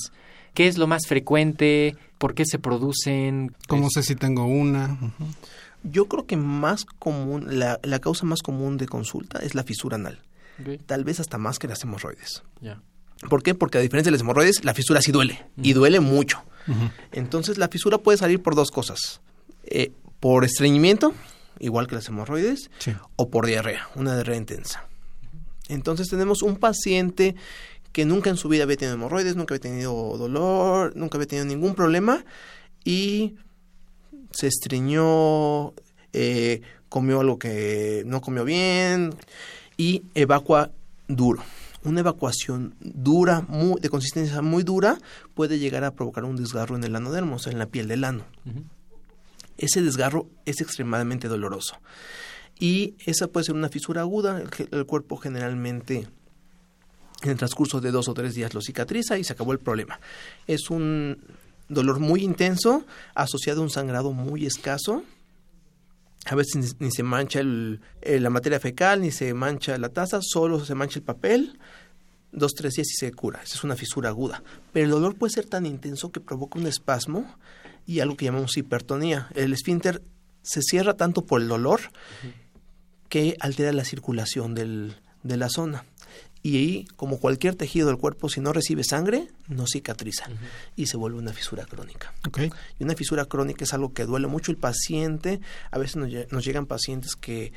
¿Qué 0.54 0.66
es 0.66 0.78
lo 0.78 0.86
más 0.86 1.06
frecuente? 1.06 1.96
¿Por 2.18 2.34
qué 2.34 2.44
se 2.44 2.58
producen? 2.58 3.54
¿Cómo 3.68 3.86
Es- 3.88 3.92
sé 3.94 4.02
si 4.02 4.14
tengo 4.16 4.46
una? 4.46 4.98
Yo 5.84 6.06
creo 6.08 6.26
que 6.26 6.36
más 6.36 6.84
común, 6.84 7.58
la, 7.60 7.78
la 7.84 8.00
causa 8.00 8.26
más 8.26 8.42
común 8.42 8.76
de 8.78 8.86
consulta 8.86 9.38
es 9.38 9.54
la 9.54 9.62
fisura 9.62 9.94
anal. 9.94 10.18
Tal 10.86 11.04
vez 11.04 11.20
hasta 11.20 11.38
más 11.38 11.60
que 11.60 11.68
las 11.68 11.82
hemorroides. 11.84 12.42
ya. 12.60 12.80
¿Por 13.28 13.42
qué? 13.42 13.54
Porque 13.54 13.78
a 13.78 13.80
diferencia 13.80 14.08
de 14.10 14.12
las 14.12 14.20
hemorroides, 14.20 14.64
la 14.64 14.74
fisura 14.74 15.00
sí 15.02 15.10
duele. 15.12 15.44
Y 15.60 15.72
duele 15.72 16.00
mucho. 16.00 16.42
Entonces, 17.12 17.56
la 17.58 17.68
fisura 17.68 17.98
puede 17.98 18.18
salir 18.18 18.42
por 18.42 18.54
dos 18.54 18.70
cosas. 18.70 19.20
Eh, 19.64 19.92
por 20.20 20.44
estreñimiento, 20.44 21.14
igual 21.58 21.86
que 21.86 21.94
las 21.96 22.08
hemorroides, 22.08 22.70
Sí. 22.78 22.92
o 23.16 23.28
por 23.30 23.46
diarrea, 23.46 23.88
una 23.94 24.14
diarrea 24.14 24.36
intensa. 24.36 24.84
Entonces, 25.68 26.08
tenemos 26.08 26.42
un 26.42 26.56
paciente 26.56 27.34
que 27.92 28.04
nunca 28.04 28.30
en 28.30 28.36
su 28.36 28.48
vida 28.48 28.64
había 28.64 28.76
tenido 28.76 28.94
hemorroides, 28.94 29.34
nunca 29.36 29.54
había 29.54 29.62
tenido 29.62 29.92
dolor, 30.16 30.94
nunca 30.94 31.16
había 31.16 31.26
tenido 31.26 31.46
ningún 31.46 31.74
problema 31.74 32.24
y 32.84 33.36
se 34.30 34.46
estreñó, 34.46 35.72
eh, 36.12 36.60
comió 36.88 37.20
algo 37.20 37.38
que 37.38 38.02
no 38.06 38.20
comió 38.20 38.44
bien 38.44 39.14
y 39.76 40.02
evacua 40.14 40.70
duro. 41.08 41.42
Una 41.88 42.00
evacuación 42.00 42.74
dura, 42.80 43.46
muy, 43.48 43.80
de 43.80 43.88
consistencia 43.88 44.42
muy 44.42 44.62
dura, 44.62 44.98
puede 45.32 45.58
llegar 45.58 45.84
a 45.84 45.94
provocar 45.94 46.24
un 46.24 46.36
desgarro 46.36 46.76
en 46.76 46.84
el 46.84 46.94
anodermo, 46.94 47.36
o 47.36 47.38
sea, 47.38 47.50
en 47.50 47.58
la 47.58 47.64
piel 47.64 47.88
del 47.88 48.04
ano. 48.04 48.26
Ese 49.56 49.80
desgarro 49.80 50.28
es 50.44 50.60
extremadamente 50.60 51.28
doloroso. 51.28 51.76
Y 52.58 52.94
esa 53.06 53.28
puede 53.28 53.44
ser 53.44 53.54
una 53.54 53.70
fisura 53.70 54.02
aguda. 54.02 54.38
El, 54.38 54.68
el 54.70 54.84
cuerpo 54.84 55.16
generalmente 55.16 56.06
en 57.22 57.30
el 57.30 57.38
transcurso 57.38 57.80
de 57.80 57.90
dos 57.90 58.06
o 58.08 58.12
tres 58.12 58.34
días 58.34 58.52
lo 58.52 58.60
cicatriza 58.60 59.16
y 59.16 59.24
se 59.24 59.32
acabó 59.32 59.52
el 59.52 59.58
problema. 59.58 59.98
Es 60.46 60.68
un 60.68 61.18
dolor 61.70 62.00
muy 62.00 62.22
intenso 62.22 62.84
asociado 63.14 63.62
a 63.62 63.64
un 63.64 63.70
sangrado 63.70 64.12
muy 64.12 64.44
escaso. 64.44 65.04
A 66.26 66.34
veces 66.34 66.56
ni, 66.80 66.86
ni 66.86 66.90
se 66.92 67.02
mancha 67.02 67.40
el- 67.40 67.80
eh, 68.02 68.20
la 68.20 68.30
materia 68.30 68.60
fecal, 68.60 69.00
ni 69.00 69.10
se 69.10 69.32
mancha 69.34 69.78
la 69.78 69.88
taza, 69.88 70.20
solo 70.22 70.64
se 70.64 70.74
mancha 70.74 70.98
el 70.98 71.04
papel. 71.04 71.58
Dos, 72.32 72.52
tres 72.54 72.74
días 72.74 72.88
y 72.90 72.94
se 72.94 73.12
cura. 73.12 73.40
Esa 73.42 73.54
es 73.54 73.64
una 73.64 73.76
fisura 73.76 74.10
aguda. 74.10 74.42
Pero 74.72 74.84
el 74.84 74.90
dolor 74.90 75.14
puede 75.16 75.32
ser 75.32 75.46
tan 75.46 75.64
intenso 75.64 76.12
que 76.12 76.20
provoca 76.20 76.58
un 76.58 76.66
espasmo 76.66 77.24
y 77.86 78.00
algo 78.00 78.16
que 78.16 78.26
llamamos 78.26 78.56
hipertonía. 78.58 79.28
El 79.34 79.54
esfínter 79.54 80.02
se 80.42 80.60
cierra 80.62 80.94
tanto 80.94 81.24
por 81.24 81.40
el 81.40 81.48
dolor 81.48 81.80
que 83.08 83.36
altera 83.40 83.72
la 83.72 83.84
circulación 83.84 84.54
del- 84.54 84.96
de 85.22 85.36
la 85.38 85.48
zona. 85.48 85.84
Y 86.42 86.56
ahí, 86.56 86.88
como 86.96 87.18
cualquier 87.18 87.54
tejido 87.56 87.88
del 87.88 87.98
cuerpo, 87.98 88.28
si 88.28 88.40
no 88.40 88.52
recibe 88.52 88.84
sangre, 88.84 89.28
no 89.48 89.66
cicatriza 89.66 90.26
y 90.76 90.86
se 90.86 90.96
vuelve 90.96 91.18
una 91.18 91.32
fisura 91.32 91.64
crónica. 91.66 92.12
Y 92.78 92.84
una 92.84 92.94
fisura 92.94 93.24
crónica 93.24 93.64
es 93.64 93.74
algo 93.74 93.92
que 93.92 94.04
duele 94.04 94.28
mucho 94.28 94.52
el 94.52 94.56
paciente. 94.56 95.40
A 95.72 95.78
veces 95.78 95.96
nos, 95.96 96.08
lle- 96.08 96.28
nos 96.30 96.44
llegan 96.44 96.66
pacientes 96.66 97.16
que 97.16 97.52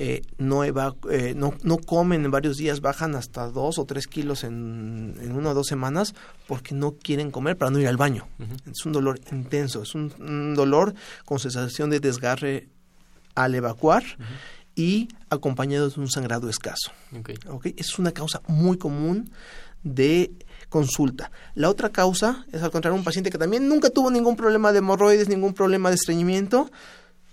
eh, 0.00 0.22
no, 0.36 0.64
eva- 0.64 0.94
eh, 1.10 1.34
no, 1.36 1.54
no 1.62 1.78
comen 1.78 2.24
en 2.24 2.30
varios 2.30 2.56
días, 2.56 2.80
bajan 2.80 3.14
hasta 3.16 3.48
dos 3.50 3.78
o 3.78 3.84
tres 3.84 4.06
kilos 4.06 4.44
en, 4.44 5.14
en 5.20 5.32
una 5.32 5.50
o 5.50 5.54
dos 5.54 5.66
semanas 5.66 6.14
porque 6.46 6.74
no 6.74 6.92
quieren 6.92 7.30
comer 7.30 7.56
para 7.56 7.70
no 7.70 7.78
ir 7.80 7.88
al 7.88 7.96
baño. 7.96 8.26
Es 8.70 8.84
un 8.86 8.92
dolor 8.92 9.20
intenso, 9.32 9.82
es 9.82 9.94
un, 9.94 10.12
un 10.20 10.54
dolor 10.54 10.94
con 11.24 11.38
sensación 11.40 11.90
de 11.90 11.98
desgarre 12.00 12.68
al 13.34 13.54
evacuar 13.54 14.04
y 14.78 15.08
acompañado 15.28 15.90
de 15.90 16.00
un 16.00 16.08
sangrado 16.08 16.48
escaso. 16.48 16.92
Ok. 17.18 17.30
¿ok? 17.48 17.66
Es 17.76 17.98
una 17.98 18.12
causa 18.12 18.40
muy 18.46 18.78
común 18.78 19.28
de 19.82 20.30
consulta. 20.68 21.32
La 21.56 21.68
otra 21.68 21.90
causa 21.90 22.46
es 22.52 22.62
al 22.62 22.70
contrario 22.70 22.96
un 22.96 23.02
paciente 23.02 23.30
que 23.30 23.38
también 23.38 23.68
nunca 23.68 23.90
tuvo 23.90 24.08
ningún 24.08 24.36
problema 24.36 24.70
de 24.70 24.78
hemorroides, 24.78 25.28
ningún 25.28 25.52
problema 25.52 25.88
de 25.88 25.96
estreñimiento, 25.96 26.70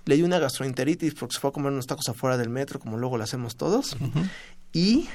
le 0.06 0.16
dio 0.16 0.26
una 0.26 0.40
gastroenteritis 0.40 1.14
porque 1.14 1.36
se 1.36 1.40
fue 1.40 1.52
a 1.52 1.54
comer 1.54 1.72
unos 1.72 1.86
tacos 1.86 2.10
afuera 2.10 2.36
del 2.36 2.50
metro, 2.50 2.80
como 2.80 2.98
luego 2.98 3.18
lo 3.18 3.24
hacemos 3.24 3.56
todos, 3.56 3.96
y 4.74 5.08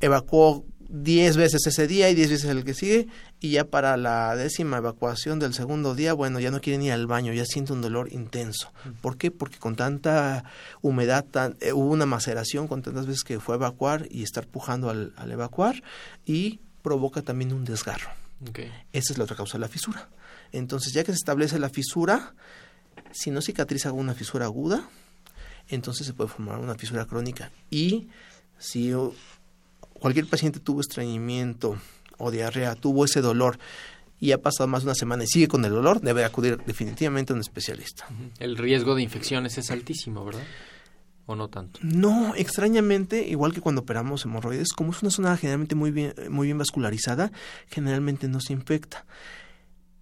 evacuó 0.00 0.64
10 0.92 1.36
veces 1.36 1.64
ese 1.66 1.86
día 1.86 2.10
y 2.10 2.14
10 2.14 2.30
veces 2.30 2.50
el 2.50 2.64
que 2.64 2.74
sigue, 2.74 3.06
y 3.40 3.50
ya 3.52 3.64
para 3.64 3.96
la 3.96 4.34
décima 4.34 4.78
evacuación 4.78 5.38
del 5.38 5.54
segundo 5.54 5.94
día, 5.94 6.12
bueno, 6.14 6.40
ya 6.40 6.50
no 6.50 6.60
quiere 6.60 6.78
ni 6.78 6.90
al 6.90 7.06
baño, 7.06 7.32
ya 7.32 7.44
siente 7.44 7.72
un 7.72 7.80
dolor 7.80 8.12
intenso. 8.12 8.72
¿Por 9.00 9.16
qué? 9.16 9.30
Porque 9.30 9.58
con 9.58 9.76
tanta 9.76 10.44
humedad, 10.82 11.24
tan- 11.24 11.56
eh, 11.60 11.72
hubo 11.72 11.90
una 11.92 12.06
maceración 12.06 12.66
con 12.66 12.82
tantas 12.82 13.06
veces 13.06 13.22
que 13.22 13.38
fue 13.40 13.54
a 13.54 13.58
evacuar 13.58 14.08
y 14.10 14.24
estar 14.24 14.46
pujando 14.48 14.90
al, 14.90 15.12
al 15.16 15.30
evacuar, 15.30 15.82
y 16.26 16.58
provoca 16.82 17.22
también 17.22 17.52
un 17.52 17.64
desgarro. 17.64 18.10
Ok. 18.48 18.58
Esa 18.92 19.12
es 19.12 19.18
la 19.18 19.24
otra 19.24 19.36
causa 19.36 19.54
de 19.58 19.60
la 19.60 19.68
fisura. 19.68 20.08
Entonces, 20.52 20.92
ya 20.92 21.04
que 21.04 21.12
se 21.12 21.16
establece 21.18 21.58
la 21.60 21.68
fisura, 21.70 22.34
si 23.12 23.30
no 23.30 23.40
cicatriza 23.42 23.92
una 23.92 24.14
fisura 24.14 24.46
aguda, 24.46 24.88
entonces 25.68 26.06
se 26.06 26.14
puede 26.14 26.30
formar 26.30 26.58
una 26.58 26.74
fisura 26.74 27.04
crónica. 27.04 27.52
Y 27.70 28.08
si 28.58 28.92
cualquier 30.00 30.26
paciente 30.26 30.58
tuvo 30.58 30.80
estreñimiento 30.80 31.78
o 32.18 32.30
diarrea, 32.30 32.74
tuvo 32.74 33.04
ese 33.04 33.20
dolor 33.20 33.58
y 34.18 34.32
ha 34.32 34.42
pasado 34.42 34.66
más 34.68 34.82
de 34.82 34.88
una 34.88 34.94
semana 34.94 35.24
y 35.24 35.26
sigue 35.26 35.48
con 35.48 35.64
el 35.64 35.72
dolor, 35.72 36.00
debe 36.00 36.24
acudir 36.24 36.58
definitivamente 36.66 37.32
a 37.32 37.36
un 37.36 37.40
especialista. 37.40 38.06
El 38.38 38.56
riesgo 38.56 38.94
de 38.94 39.02
infecciones 39.02 39.56
es 39.56 39.70
altísimo, 39.70 40.24
¿verdad? 40.24 40.42
¿O 41.26 41.36
no 41.36 41.48
tanto? 41.48 41.80
No, 41.82 42.34
extrañamente, 42.34 43.26
igual 43.28 43.54
que 43.54 43.60
cuando 43.60 43.82
operamos 43.82 44.24
hemorroides, 44.24 44.72
como 44.72 44.90
es 44.90 45.00
una 45.02 45.10
zona 45.10 45.36
generalmente 45.36 45.74
muy 45.74 45.90
bien, 45.90 46.12
muy 46.28 46.48
bien 46.48 46.58
vascularizada, 46.58 47.30
generalmente 47.68 48.28
no 48.28 48.40
se 48.40 48.52
infecta. 48.52 49.06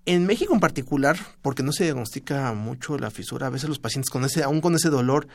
En 0.06 0.26
México 0.26 0.54
en 0.54 0.60
particular, 0.60 1.18
porque 1.42 1.62
no 1.62 1.70
se 1.70 1.84
diagnostica 1.84 2.52
mucho 2.54 2.98
la 2.98 3.10
fisura, 3.10 3.48
a 3.48 3.50
veces 3.50 3.68
los 3.68 3.78
pacientes 3.78 4.10
con 4.10 4.24
ese, 4.24 4.42
aún 4.42 4.60
con 4.60 4.74
ese 4.74 4.88
dolor, 4.88 5.28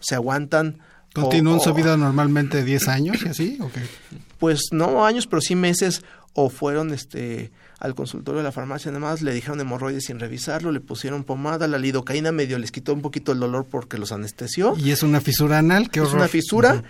se 0.00 0.14
aguantan. 0.14 0.80
¿Continúan 1.22 1.58
o- 1.58 1.60
su 1.60 1.72
vida 1.74 1.96
normalmente 1.96 2.64
10 2.64 2.88
años 2.88 3.16
y 3.24 3.28
así? 3.28 3.58
¿O 3.60 3.70
qué? 3.70 3.82
Pues 4.38 4.60
no 4.72 5.04
años, 5.06 5.26
pero 5.26 5.40
sí 5.40 5.54
meses, 5.54 6.02
o 6.34 6.50
fueron 6.50 6.92
este 6.92 7.50
al 7.78 7.94
consultorio 7.94 8.38
de 8.38 8.44
la 8.44 8.52
farmacia, 8.52 8.90
nada 8.90 9.04
más 9.04 9.20
le 9.20 9.34
dijeron 9.34 9.60
hemorroides 9.60 10.04
sin 10.04 10.18
revisarlo, 10.18 10.72
le 10.72 10.80
pusieron 10.80 11.24
pomada, 11.24 11.68
la 11.68 11.78
lidocaína 11.78 12.32
medio 12.32 12.58
les 12.58 12.72
quitó 12.72 12.94
un 12.94 13.02
poquito 13.02 13.32
el 13.32 13.40
dolor 13.40 13.66
porque 13.70 13.98
los 13.98 14.12
anestesió. 14.12 14.74
¿Y 14.78 14.92
es 14.92 15.02
una 15.02 15.20
fisura 15.20 15.58
anal? 15.58 15.90
¿Qué 15.90 16.00
es 16.00 16.12
una 16.14 16.26
fisura 16.28 16.82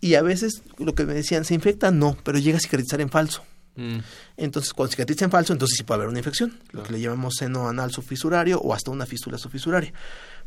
y 0.00 0.14
a 0.14 0.22
veces 0.22 0.62
lo 0.78 0.96
que 0.96 1.04
me 1.06 1.14
decían, 1.14 1.44
¿se 1.44 1.54
infecta? 1.54 1.92
No, 1.92 2.16
pero 2.24 2.38
llega 2.38 2.56
a 2.56 2.60
cicatrizar 2.60 3.00
en 3.00 3.08
falso. 3.08 3.44
Mm. 3.76 3.98
Entonces, 4.36 4.72
cuando 4.72 4.90
cicatriza 4.90 5.24
en 5.24 5.30
falso, 5.30 5.52
entonces 5.52 5.76
sí 5.78 5.84
puede 5.84 5.98
haber 5.98 6.08
una 6.08 6.18
infección, 6.18 6.58
lo 6.72 6.82
que 6.82 6.92
le 6.92 7.00
llamamos 7.00 7.34
seno 7.38 7.68
anal 7.68 7.92
subfisurario 7.92 8.58
o 8.60 8.74
hasta 8.74 8.90
una 8.90 9.06
fístula 9.06 9.38
subfisuraria. 9.38 9.92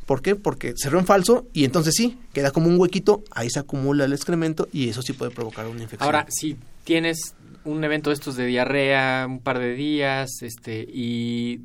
¿Por 0.06 0.22
qué? 0.22 0.36
Porque 0.36 0.74
cerró 0.76 1.00
en 1.00 1.06
falso 1.06 1.48
y 1.52 1.66
entonces 1.66 1.96
sí, 1.96 2.18
queda 2.34 2.52
como 2.52 2.68
un 2.68 2.80
huequito, 2.80 3.24
ahí 3.32 3.50
se 3.50 3.60
acumula 3.60 4.06
el 4.06 4.14
excremento 4.14 4.68
y 4.72 4.90
eso 4.90 5.02
sí 5.02 5.14
puede 5.14 5.32
provocar 5.32 5.66
una 5.68 5.82
infección. 5.82 6.06
Ahora, 6.06 6.28
si 6.30 6.58
tienes 6.84 7.36
un 7.64 7.84
evento 7.84 8.12
de 8.12 8.14
estos 8.14 8.36
de 8.36 8.46
diarrea, 8.46 9.26
un 9.28 9.40
par 9.40 9.60
de 9.60 9.74
días, 9.74 10.30
este, 10.42 10.86
y, 10.88 11.62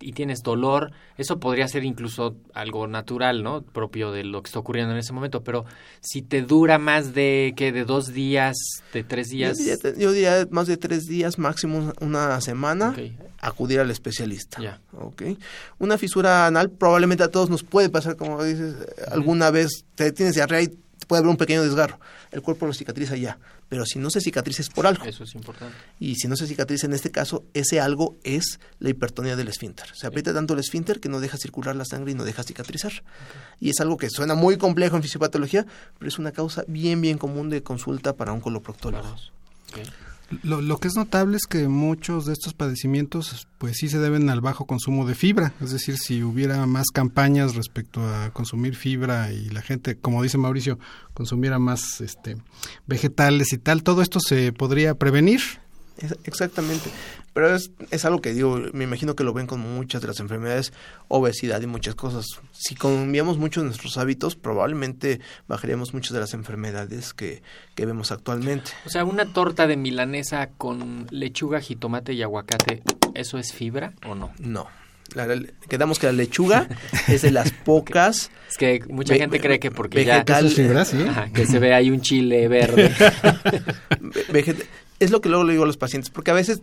y 0.00 0.12
tienes 0.12 0.42
dolor, 0.42 0.92
eso 1.16 1.38
podría 1.38 1.68
ser 1.68 1.84
incluso 1.84 2.36
algo 2.54 2.86
natural, 2.86 3.42
¿no? 3.42 3.62
Propio 3.62 4.12
de 4.12 4.24
lo 4.24 4.42
que 4.42 4.48
está 4.48 4.58
ocurriendo 4.58 4.92
en 4.92 4.98
ese 4.98 5.12
momento, 5.12 5.42
pero 5.42 5.64
si 6.00 6.22
te 6.22 6.42
dura 6.42 6.78
más 6.78 7.14
de, 7.14 7.54
¿qué? 7.56 7.72
De 7.72 7.84
dos 7.84 8.12
días, 8.12 8.56
de 8.92 9.04
tres 9.04 9.30
yo 9.30 9.36
días. 9.36 9.58
diría, 9.58 9.76
yo 9.96 10.12
diría 10.12 10.48
más 10.50 10.66
de 10.66 10.76
tres 10.76 11.06
días, 11.06 11.38
máximo 11.38 11.92
una 12.00 12.40
semana, 12.40 12.94
acudir 13.40 13.80
al 13.80 13.90
especialista. 13.90 14.60
Ya. 14.60 14.80
¿ok? 14.92 15.22
Una 15.78 15.98
fisura 15.98 16.46
anal 16.46 16.70
probablemente 16.70 17.24
a 17.24 17.28
todos 17.28 17.50
nos 17.50 17.62
puede 17.62 17.88
pasar, 17.88 18.16
como 18.16 18.42
dices, 18.42 18.74
alguna 19.10 19.50
vez 19.50 19.84
te 19.94 20.12
tienes 20.12 20.34
diarrea 20.34 20.62
y 20.62 20.78
puede 21.08 21.20
haber 21.20 21.30
un 21.30 21.36
pequeño 21.36 21.64
desgarro. 21.64 21.98
El 22.30 22.42
cuerpo 22.42 22.66
lo 22.66 22.72
cicatriza 22.72 23.16
ya, 23.16 23.38
pero 23.68 23.84
si 23.84 23.98
no 23.98 24.10
se 24.10 24.20
cicatriza 24.20 24.62
es 24.62 24.68
por 24.68 24.86
algo. 24.86 25.04
Eso 25.04 25.24
es 25.24 25.34
importante. 25.34 25.74
Y 25.98 26.14
si 26.16 26.28
no 26.28 26.36
se 26.36 26.46
cicatriza 26.46 26.86
en 26.86 26.92
este 26.92 27.10
caso, 27.10 27.44
ese 27.54 27.80
algo 27.80 28.16
es 28.22 28.60
la 28.78 28.90
hipertonía 28.90 29.34
del 29.34 29.48
esfínter. 29.48 29.86
Se 29.94 30.06
aprieta 30.06 30.32
tanto 30.32 30.54
el 30.54 30.60
esfínter 30.60 31.00
que 31.00 31.08
no 31.08 31.18
deja 31.18 31.38
circular 31.38 31.74
la 31.74 31.84
sangre 31.84 32.12
y 32.12 32.14
no 32.14 32.24
deja 32.24 32.44
cicatrizar. 32.44 32.92
Y 33.58 33.70
es 33.70 33.80
algo 33.80 33.96
que 33.96 34.10
suena 34.10 34.34
muy 34.34 34.58
complejo 34.58 34.96
en 34.96 35.02
fisiopatología, 35.02 35.66
pero 35.98 36.08
es 36.08 36.18
una 36.18 36.30
causa 36.30 36.62
bien, 36.68 37.00
bien 37.00 37.18
común 37.18 37.48
de 37.50 37.62
consulta 37.62 38.14
para 38.14 38.32
un 38.32 38.40
coloproctólogo. 38.40 39.08
Ok. 39.08 40.07
Lo, 40.42 40.60
lo 40.60 40.78
que 40.78 40.88
es 40.88 40.94
notable 40.94 41.38
es 41.38 41.46
que 41.46 41.68
muchos 41.68 42.26
de 42.26 42.34
estos 42.34 42.52
padecimientos 42.52 43.48
pues 43.56 43.78
sí 43.78 43.88
se 43.88 43.98
deben 43.98 44.28
al 44.28 44.42
bajo 44.42 44.66
consumo 44.66 45.06
de 45.06 45.14
fibra, 45.14 45.54
es 45.60 45.70
decir, 45.70 45.96
si 45.96 46.22
hubiera 46.22 46.66
más 46.66 46.88
campañas 46.92 47.54
respecto 47.54 48.06
a 48.06 48.30
consumir 48.30 48.76
fibra 48.76 49.32
y 49.32 49.48
la 49.48 49.62
gente, 49.62 49.96
como 49.96 50.22
dice 50.22 50.36
Mauricio, 50.36 50.78
consumiera 51.14 51.58
más 51.58 52.00
este 52.02 52.36
vegetales 52.86 53.52
y 53.52 53.58
tal, 53.58 53.82
todo 53.82 54.02
esto 54.02 54.20
se 54.20 54.52
podría 54.52 54.94
prevenir. 54.94 55.40
Exactamente. 56.24 56.90
Pero 57.38 57.54
es, 57.54 57.70
es 57.92 58.04
algo 58.04 58.20
que 58.20 58.34
digo, 58.34 58.60
me 58.72 58.82
imagino 58.82 59.14
que 59.14 59.22
lo 59.22 59.32
ven 59.32 59.46
con 59.46 59.60
muchas 59.60 60.00
de 60.02 60.08
las 60.08 60.18
enfermedades, 60.18 60.72
obesidad 61.06 61.62
y 61.62 61.68
muchas 61.68 61.94
cosas. 61.94 62.26
Si 62.50 62.74
cambiamos 62.74 63.38
mucho 63.38 63.62
nuestros 63.62 63.96
hábitos, 63.96 64.34
probablemente 64.34 65.20
bajaríamos 65.46 65.94
muchas 65.94 66.14
de 66.14 66.18
las 66.18 66.34
enfermedades 66.34 67.14
que, 67.14 67.40
que 67.76 67.86
vemos 67.86 68.10
actualmente. 68.10 68.72
O 68.86 68.90
sea, 68.90 69.04
una 69.04 69.32
torta 69.32 69.68
de 69.68 69.76
milanesa 69.76 70.48
con 70.58 71.06
lechuga, 71.12 71.60
jitomate 71.60 72.12
y 72.12 72.24
aguacate, 72.24 72.82
¿eso 73.14 73.38
es 73.38 73.52
fibra 73.52 73.92
o 74.04 74.16
no? 74.16 74.32
No. 74.40 74.66
La- 75.14 75.26
la- 75.26 75.40
quedamos 75.68 76.00
que 76.00 76.06
la 76.06 76.12
lechuga 76.14 76.66
es 77.06 77.22
de 77.22 77.30
las 77.30 77.52
pocas 77.52 78.32
Es 78.50 78.56
que 78.58 78.80
mucha 78.90 79.12
Ve- 79.14 79.20
gente 79.20 79.40
cree 79.40 79.60
que 79.60 79.70
porque 79.70 80.04
vegetal- 80.04 80.38
Eso 80.44 80.46
es 80.48 80.54
fibra, 80.54 80.84
sí. 80.84 80.98
ya 80.98 81.10
Ajá, 81.12 81.28
que 81.32 81.46
se 81.46 81.60
ve 81.60 81.72
ahí 81.72 81.88
un 81.92 82.00
chile 82.00 82.48
verde. 82.48 82.92
es 85.00 85.12
lo 85.12 85.20
que 85.20 85.28
luego 85.28 85.44
le 85.44 85.52
digo 85.52 85.62
a 85.62 85.66
los 85.68 85.76
pacientes, 85.76 86.10
porque 86.10 86.32
a 86.32 86.34
veces 86.34 86.58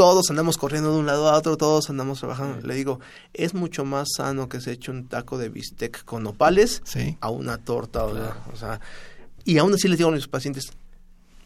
todos 0.00 0.30
andamos 0.30 0.56
corriendo 0.56 0.94
de 0.94 0.98
un 0.98 1.04
lado 1.04 1.28
a 1.28 1.36
otro, 1.36 1.58
todos 1.58 1.90
andamos 1.90 2.20
trabajando. 2.20 2.66
Le 2.66 2.74
digo, 2.74 3.00
es 3.34 3.52
mucho 3.52 3.84
más 3.84 4.08
sano 4.16 4.48
que 4.48 4.58
se 4.62 4.72
eche 4.72 4.90
un 4.90 5.06
taco 5.08 5.36
de 5.36 5.50
bistec 5.50 6.06
con 6.06 6.22
nopales 6.22 6.80
Sí. 6.86 7.18
a 7.20 7.28
una 7.28 7.58
torta. 7.58 8.06
o 8.06 8.14
sea, 8.14 8.34
O 8.50 8.56
sea, 8.56 8.80
y 9.44 9.58
aún 9.58 9.74
así 9.74 9.88
les 9.88 9.98
digo 9.98 10.08
a 10.08 10.12
mis 10.14 10.26
pacientes, 10.26 10.72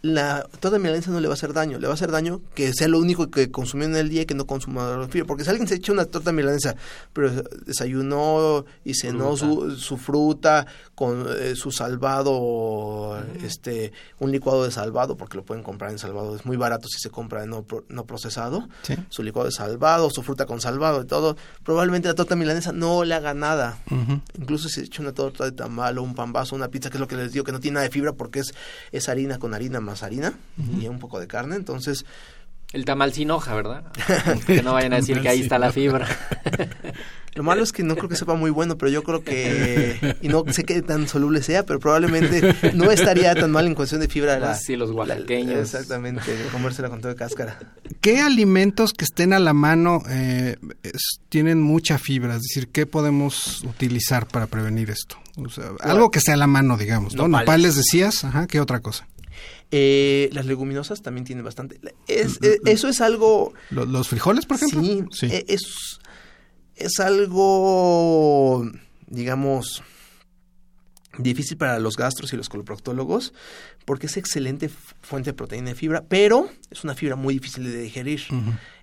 la 0.04 0.42
torta 0.60 0.72
de 0.72 0.78
milanesa 0.80 1.10
no 1.10 1.18
le 1.18 1.28
va 1.28 1.32
a 1.32 1.36
hacer 1.36 1.54
daño, 1.54 1.78
le 1.78 1.86
va 1.86 1.92
a 1.92 1.94
hacer 1.94 2.10
daño 2.10 2.42
que 2.54 2.74
sea 2.74 2.88
lo 2.88 2.98
único 2.98 3.30
que 3.30 3.50
consumió 3.50 3.86
en 3.86 3.96
el 3.96 4.10
día 4.10 4.22
y 4.22 4.26
que 4.26 4.34
no 4.34 4.46
consuma 4.46 5.08
fibra. 5.08 5.26
Porque 5.26 5.44
si 5.44 5.50
alguien 5.50 5.66
se 5.66 5.76
echa 5.76 5.92
una 5.92 6.04
torta 6.04 6.30
milanesa, 6.30 6.76
pero 7.14 7.30
desayunó 7.64 8.66
y 8.84 8.92
cenó 8.94 9.34
su, 9.36 9.76
su 9.76 9.96
fruta 9.96 10.66
con 10.94 11.26
eh, 11.40 11.54
su 11.56 11.70
salvado, 11.72 13.18
este, 13.42 13.92
un 14.18 14.30
licuado 14.30 14.64
de 14.64 14.70
salvado, 14.70 15.16
porque 15.16 15.36
lo 15.38 15.44
pueden 15.44 15.62
comprar 15.64 15.90
en 15.90 15.98
salvado, 15.98 16.36
es 16.36 16.44
muy 16.44 16.56
barato 16.58 16.86
si 16.88 16.98
se 17.00 17.08
compra 17.10 17.46
no, 17.46 17.64
no 17.88 18.04
procesado, 18.06 18.68
Sí. 18.82 18.94
su 19.08 19.22
licuado 19.22 19.46
de 19.46 19.52
salvado, 19.52 20.10
su 20.10 20.22
fruta 20.22 20.44
con 20.46 20.60
salvado 20.60 21.00
y 21.02 21.06
todo, 21.06 21.36
probablemente 21.62 22.08
la 22.08 22.14
torta 22.14 22.36
milanesa 22.36 22.72
no 22.72 23.04
le 23.04 23.14
haga 23.14 23.32
nada. 23.34 23.78
Incluso 24.38 24.68
si 24.68 24.80
se 24.80 24.86
echa 24.86 25.00
una 25.02 25.12
torta 25.12 25.44
de 25.44 25.52
tamal 25.52 25.96
o 25.98 26.02
un 26.02 26.14
pambazo, 26.14 26.54
una 26.54 26.68
pizza, 26.68 26.90
que 26.90 26.96
es 26.98 27.00
lo 27.00 27.08
que 27.08 27.16
les 27.16 27.32
digo, 27.32 27.44
que 27.44 27.52
no 27.52 27.60
tiene 27.60 27.76
nada 27.76 27.84
de 27.84 27.90
fibra 27.90 28.12
porque 28.12 28.40
es, 28.40 28.54
es 28.92 29.08
harina 29.08 29.38
con 29.38 29.54
harina 29.54 29.80
más 29.80 29.93
harina 30.02 30.34
y 30.80 30.88
un 30.88 30.98
poco 30.98 31.20
de 31.20 31.26
carne. 31.26 31.56
Entonces, 31.56 32.04
El 32.72 32.84
tamal 32.84 33.12
sin 33.12 33.30
hoja, 33.30 33.54
¿verdad? 33.54 33.84
Que 34.46 34.62
no 34.62 34.72
vayan 34.72 34.92
a 34.94 34.96
decir 34.96 35.20
que 35.20 35.28
ahí 35.28 35.40
está 35.42 35.58
la 35.58 35.70
fibra. 35.72 36.08
lo 37.34 37.42
malo 37.42 37.62
es 37.62 37.72
que 37.72 37.82
no 37.82 37.94
creo 37.96 38.08
que 38.08 38.16
sepa 38.16 38.34
muy 38.34 38.50
bueno, 38.50 38.76
pero 38.78 38.90
yo 38.92 39.02
creo 39.02 39.22
que, 39.24 40.16
y 40.22 40.28
no 40.28 40.44
sé 40.52 40.64
qué 40.64 40.82
tan 40.82 41.08
soluble 41.08 41.42
sea, 41.42 41.64
pero 41.64 41.78
probablemente 41.80 42.54
no 42.74 42.90
estaría 42.90 43.34
tan 43.34 43.50
mal 43.50 43.66
en 43.66 43.74
cuestión 43.74 44.00
de 44.00 44.08
fibra. 44.08 44.38
La, 44.38 44.54
Sí, 44.54 44.76
los 44.76 44.90
la- 44.90 44.94
oaxaqueños. 44.96 45.58
exactamente, 45.58 46.36
de 46.36 46.44
comérsela 46.46 46.88
con 46.88 47.00
todo 47.00 47.10
de 47.10 47.16
cáscara. 47.16 47.58
¿Qué 48.00 48.20
alimentos 48.20 48.92
que 48.92 49.04
estén 49.04 49.32
a 49.32 49.38
la 49.40 49.52
mano 49.52 50.02
eh, 50.08 50.56
es- 50.82 51.20
tienen 51.28 51.60
mucha 51.62 51.98
fibra? 51.98 52.36
Es 52.36 52.42
decir, 52.42 52.68
¿qué 52.68 52.86
podemos 52.86 53.62
utilizar 53.64 54.26
para 54.28 54.46
prevenir 54.46 54.90
esto? 54.90 55.16
O 55.36 55.48
sea, 55.48 55.70
algo 55.80 56.10
que 56.12 56.18
esté 56.20 56.32
a 56.32 56.36
la 56.36 56.46
mano, 56.46 56.76
digamos, 56.76 57.14
¿no? 57.16 57.24
Nopales. 57.28 57.46
Nopales 57.46 57.74
decías, 57.76 58.24
ajá, 58.24 58.46
¿qué 58.46 58.60
otra 58.60 58.78
cosa? 58.80 59.08
Eh, 59.70 60.30
las 60.32 60.46
leguminosas 60.46 61.02
también 61.02 61.24
tienen 61.24 61.44
bastante. 61.44 61.80
Es, 62.06 62.38
eh, 62.42 62.58
eso 62.66 62.88
es 62.88 63.00
algo 63.00 63.52
¿Lo- 63.70 63.84
¿Los 63.86 64.08
frijoles, 64.08 64.46
por 64.46 64.56
ejemplo? 64.56 64.80
Sí, 64.82 65.26
eh, 65.30 65.44
Es, 65.48 65.98
es 66.76 67.00
algo, 67.00 68.70
digamos, 69.06 69.82
difícil 71.18 71.56
para 71.56 71.78
los 71.78 71.96
gastros 71.96 72.32
y 72.32 72.36
los 72.36 72.48
coloproctólogos 72.48 73.32
porque 73.84 74.06
es 74.06 74.16
excelente 74.16 74.68
fuente 75.02 75.30
de 75.30 75.34
proteína 75.34 75.70
y 75.70 75.74
fibra, 75.74 76.04
pero 76.08 76.48
es 76.70 76.82
una 76.84 76.94
fibra 76.94 77.16
muy 77.16 77.34
difícil 77.34 77.64
de 77.64 77.76
digerir. 77.82 78.22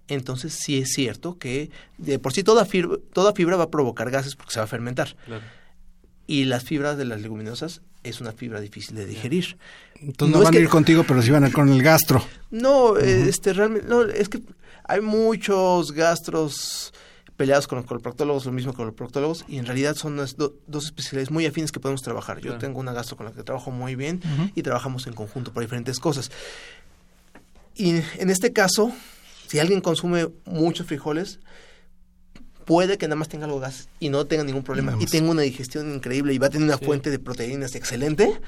Entonces 0.07 0.53
sí 0.53 0.77
es 0.77 0.89
cierto 0.93 1.37
que 1.37 1.71
de 1.97 2.19
por 2.19 2.33
sí 2.33 2.43
toda 2.43 2.65
fibra, 2.65 2.97
toda 3.13 3.33
fibra 3.33 3.55
va 3.57 3.65
a 3.65 3.69
provocar 3.71 4.11
gases 4.11 4.35
porque 4.35 4.53
se 4.53 4.59
va 4.59 4.65
a 4.65 4.67
fermentar. 4.67 5.15
Claro. 5.25 5.43
Y 6.27 6.45
las 6.45 6.63
fibras 6.63 6.97
de 6.97 7.05
las 7.05 7.21
leguminosas 7.21 7.81
es 8.03 8.21
una 8.21 8.31
fibra 8.31 8.59
difícil 8.61 8.95
de 8.95 9.05
digerir. 9.05 9.57
Entonces 10.01 10.35
No 10.37 10.43
van 10.43 10.51
que- 10.53 10.59
a 10.59 10.61
ir 10.61 10.69
contigo, 10.69 11.03
pero 11.07 11.21
sí 11.21 11.29
van 11.31 11.43
a 11.43 11.47
ir 11.47 11.53
con 11.53 11.69
el 11.69 11.83
gastro. 11.83 12.23
No, 12.49 12.97
este 12.97 13.53
realmente 13.53 13.87
no, 13.87 14.03
es 14.03 14.29
que 14.29 14.41
hay 14.85 15.01
muchos 15.01 15.91
gastros 15.91 16.93
peleados 17.37 17.67
con 17.67 17.77
los 17.77 17.85
coloproctólogos, 17.87 18.45
lo 18.45 18.51
mismo 18.51 18.73
con 18.73 18.85
los 18.85 18.93
proctólogos, 18.95 19.45
y 19.47 19.57
en 19.57 19.65
realidad 19.65 19.95
son 19.95 20.15
las 20.15 20.37
do- 20.37 20.55
dos 20.67 20.85
especialidades 20.85 21.31
muy 21.31 21.45
afines 21.45 21.71
que 21.71 21.79
podemos 21.79 22.01
trabajar. 22.01 22.37
Yo 22.37 22.43
Claro. 22.43 22.59
tengo 22.59 22.79
una 22.79 22.93
gastro 22.93 23.17
con 23.17 23.25
la 23.25 23.31
que 23.31 23.41
trabajo 23.43 23.71
muy 23.71 23.95
bien 23.95 24.21
y 24.55 24.61
trabajamos 24.61 25.07
en 25.07 25.13
conjunto 25.13 25.51
para 25.51 25.63
diferentes 25.65 25.99
cosas. 25.99 26.29
Y 27.75 27.89
en 28.19 28.29
este 28.29 28.53
caso, 28.53 28.91
si 29.47 29.59
alguien 29.59 29.81
consume 29.81 30.29
muchos 30.45 30.85
frijoles, 30.87 31.39
puede 32.65 32.97
que 32.97 33.07
nada 33.07 33.15
más 33.17 33.29
tenga 33.29 33.45
algo 33.45 33.59
de 33.59 33.67
gas 33.67 33.89
y 33.99 34.09
no 34.09 34.25
tenga 34.25 34.43
ningún 34.43 34.63
problema 34.63 34.95
y 34.99 35.05
tenga 35.05 35.31
una 35.31 35.41
digestión 35.41 35.93
increíble 35.93 36.33
y 36.33 36.37
va 36.37 36.47
a 36.47 36.49
tener 36.49 36.67
una 36.67 36.77
Sí. 36.77 36.85
fuente 36.85 37.09
de 37.09 37.19
proteínas 37.19 37.75
excelente, 37.75 38.39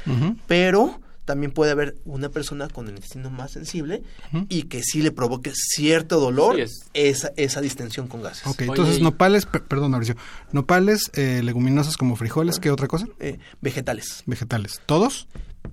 pero 0.47 0.99
también 1.25 1.53
puede 1.53 1.71
haber 1.71 1.95
una 2.03 2.27
persona 2.27 2.67
con 2.67 2.87
el 2.89 2.95
intestino 2.95 3.29
más 3.29 3.51
sensible 3.51 4.03
y 4.49 4.63
que 4.63 4.83
sí 4.83 5.01
le 5.01 5.11
provoque 5.11 5.53
cierto 5.55 6.19
dolor 6.19 6.55
Sí, 6.57 6.61
es- 6.63 6.89
esa, 6.93 7.31
esa 7.37 7.61
distensión 7.61 8.07
con 8.07 8.21
gases. 8.21 8.45
Ok, 8.45 8.59
Oye, 8.61 8.69
entonces 8.69 8.99
y- 8.99 9.01
nopales, 9.03 9.45
per- 9.45 9.63
perdón 9.63 9.91
Mauricio, 9.91 10.17
nopales, 10.51 11.11
eh, 11.13 11.41
leguminosas 11.43 11.95
como 11.95 12.17
frijoles, 12.17 12.59
¿qué 12.59 12.71
otra 12.71 12.87
cosa? 12.87 13.07
Eh, 13.19 13.39
vegetales. 13.61 14.23
Vegetales, 14.25 14.81
¿todos? 14.85 15.27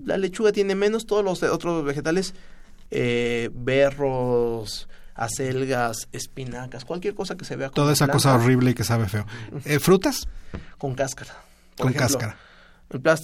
La 0.04 0.18
lechuga 0.18 0.52
tiene 0.52 0.76
menos, 0.76 1.04
todos 1.06 1.24
los 1.24 1.42
otros 1.42 1.84
vegetales, 1.84 2.32
eh, 2.92 3.50
berros, 3.52 4.88
acelgas, 5.20 6.08
espinacas, 6.12 6.84
cualquier 6.84 7.14
cosa 7.14 7.36
que 7.36 7.44
se 7.44 7.54
vea 7.56 7.68
como 7.68 7.76
Toda 7.76 7.92
esa 7.92 8.08
cosa 8.08 8.34
horrible 8.34 8.70
y 8.70 8.74
que 8.74 8.84
sabe 8.84 9.08
feo. 9.08 9.26
Eh, 9.64 9.78
¿Frutas? 9.78 10.26
con 10.78 10.94
cáscara. 10.94 11.32
Por 11.76 11.86
Con 11.86 11.94
ejemplo, 11.94 12.18
cáscara. 12.18 12.36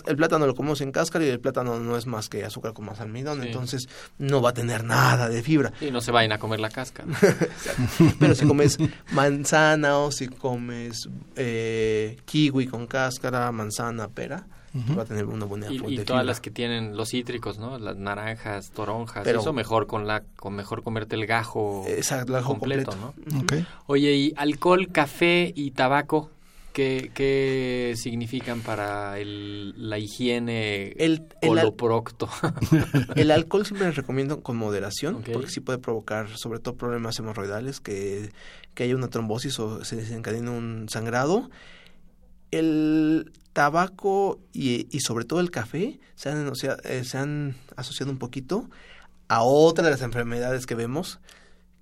El, 0.06 0.16
plátano 0.16 0.46
lo 0.46 0.54
comemos 0.54 0.80
en 0.80 0.92
cáscara 0.92 1.24
y 1.24 1.28
el 1.28 1.40
plátano 1.40 1.80
no 1.80 1.96
es 1.96 2.06
más 2.06 2.28
que 2.28 2.44
azúcar 2.44 2.72
con 2.72 2.84
más 2.84 3.00
almidón, 3.00 3.40
Sí. 3.40 3.48
entonces 3.48 3.88
no 4.18 4.40
va 4.40 4.50
a 4.50 4.54
tener 4.54 4.84
nada 4.84 5.28
de 5.28 5.42
fibra. 5.42 5.72
Y 5.80 5.90
no 5.90 6.00
se 6.00 6.12
vayan 6.12 6.30
a 6.32 6.38
comer 6.38 6.60
la 6.60 6.70
cáscara. 6.70 7.08
Pero 8.20 8.34
si 8.36 8.46
comes 8.46 8.78
manzana 9.10 9.98
o 9.98 10.12
si 10.12 10.28
comes 10.28 11.08
eh, 11.34 12.16
kiwi 12.26 12.66
con 12.68 12.86
cáscara, 12.86 13.50
manzana, 13.50 14.06
pera, 14.06 14.46
va 14.96 15.02
a 15.02 15.04
tener 15.06 15.24
una 15.24 15.44
buena 15.46 15.66
y 15.72 15.78
fuente 15.78 15.94
y 15.94 15.96
de 15.98 16.04
todas 16.04 16.20
fibra. 16.22 16.30
las 16.32 16.40
que 16.40 16.50
tienen 16.50 16.96
los 16.96 17.10
cítricos, 17.10 17.58
¿no? 17.58 17.78
Las 17.78 17.96
naranjas, 17.96 18.70
toronjas, 18.70 19.24
Pero- 19.24 19.40
eso 19.40 19.52
mejor 19.52 19.86
con 19.86 20.06
la 20.06 20.22
con 20.36 20.54
mejor 20.54 20.82
comerte 20.82 21.16
el 21.16 21.26
gajo 21.26 21.84
Exacto, 21.88 22.32
el 22.32 22.38
ajo 22.40 22.50
completo, 22.58 22.90
completo. 22.92 23.56
¿no? 23.58 23.66
Oye, 23.86 24.12
¿y 24.14 24.32
alcohol, 24.36 24.88
café 24.92 25.52
y 25.56 25.70
tabaco 25.70 26.30
qué, 26.72 27.10
qué 27.14 27.94
significan 27.96 28.60
para 28.60 29.18
el, 29.18 29.88
la 29.88 29.98
higiene 29.98 30.88
El- 30.98 31.22
el 31.40 31.50
al- 31.52 31.58
holoprocto? 31.60 32.28
El 33.16 33.30
alcohol 33.30 33.64
siempre 33.64 33.86
les 33.86 33.96
recomiendo 33.96 34.42
con 34.42 34.56
moderación, 34.58 35.22
porque 35.32 35.48
sí 35.48 35.60
puede 35.60 35.78
provocar 35.78 36.28
sobre 36.36 36.58
todo 36.58 36.74
problemas 36.74 37.18
hemorroidales, 37.18 37.80
que, 37.80 38.30
que 38.74 38.82
haya 38.84 38.94
una 38.94 39.08
trombosis 39.08 39.58
o 39.58 39.84
se 39.86 39.96
desencadene 39.96 40.50
un 40.50 40.86
sangrado. 40.90 41.48
El 42.50 43.32
tabaco 43.52 44.38
y, 44.52 44.86
y 44.94 45.00
sobre 45.00 45.24
todo 45.24 45.40
el 45.40 45.50
café 45.50 45.98
se 46.14 46.28
han, 46.30 46.52
eh, 46.84 47.04
se 47.04 47.18
han 47.18 47.56
asociado 47.76 48.10
un 48.12 48.18
poquito 48.18 48.68
a 49.28 49.42
otra 49.42 49.84
de 49.84 49.90
las 49.90 50.02
enfermedades 50.02 50.66
que 50.66 50.74
vemos, 50.74 51.18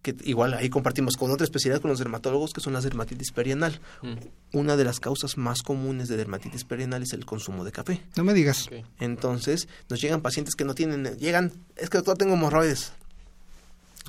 que 0.02 0.14
igual 0.24 0.54
ahí 0.54 0.68
compartimos 0.70 1.16
con 1.16 1.30
otra 1.30 1.44
especialidad 1.44 1.80
con 1.80 1.90
los 1.90 1.98
dermatólogos, 1.98 2.52
que 2.52 2.60
son 2.60 2.72
las 2.74 2.84
dermatitis 2.84 3.32
perianal. 3.32 3.80
Mm, 4.02 4.14
Una 4.52 4.76
de 4.76 4.84
las 4.84 5.00
causas 5.00 5.36
más 5.36 5.62
comunes 5.62 6.08
de 6.08 6.16
dermatitis 6.16 6.64
perianal 6.64 7.02
es 7.02 7.12
el 7.12 7.24
consumo 7.26 7.64
de 7.64 7.72
café. 7.72 8.02
No 8.16 8.22
me 8.24 8.34
digas. 8.34 8.68
Entonces, 9.00 9.66
nos 9.88 10.00
llegan 10.00 10.20
pacientes 10.20 10.54
que 10.54 10.64
no 10.64 10.74
tienen, 10.74 11.16
llegan, 11.18 11.52
es 11.76 11.90
que 11.90 11.98
doctor 11.98 12.16
tengo 12.18 12.34
hemorroides. 12.34 12.92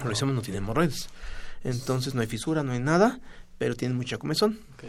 Lo 0.04 0.10
decimos, 0.10 0.36
no 0.36 0.42
tiene 0.42 0.58
hemorroides. 0.58 1.08
Entonces, 1.64 2.14
no 2.14 2.22
hay 2.22 2.28
fisura, 2.28 2.62
no 2.64 2.74
hay 2.74 2.80
nada, 2.80 3.20
pero 3.58 3.76
tienen 3.76 3.98
mucha 3.98 4.18
comezón. 4.18 4.60
ok. 4.78 4.84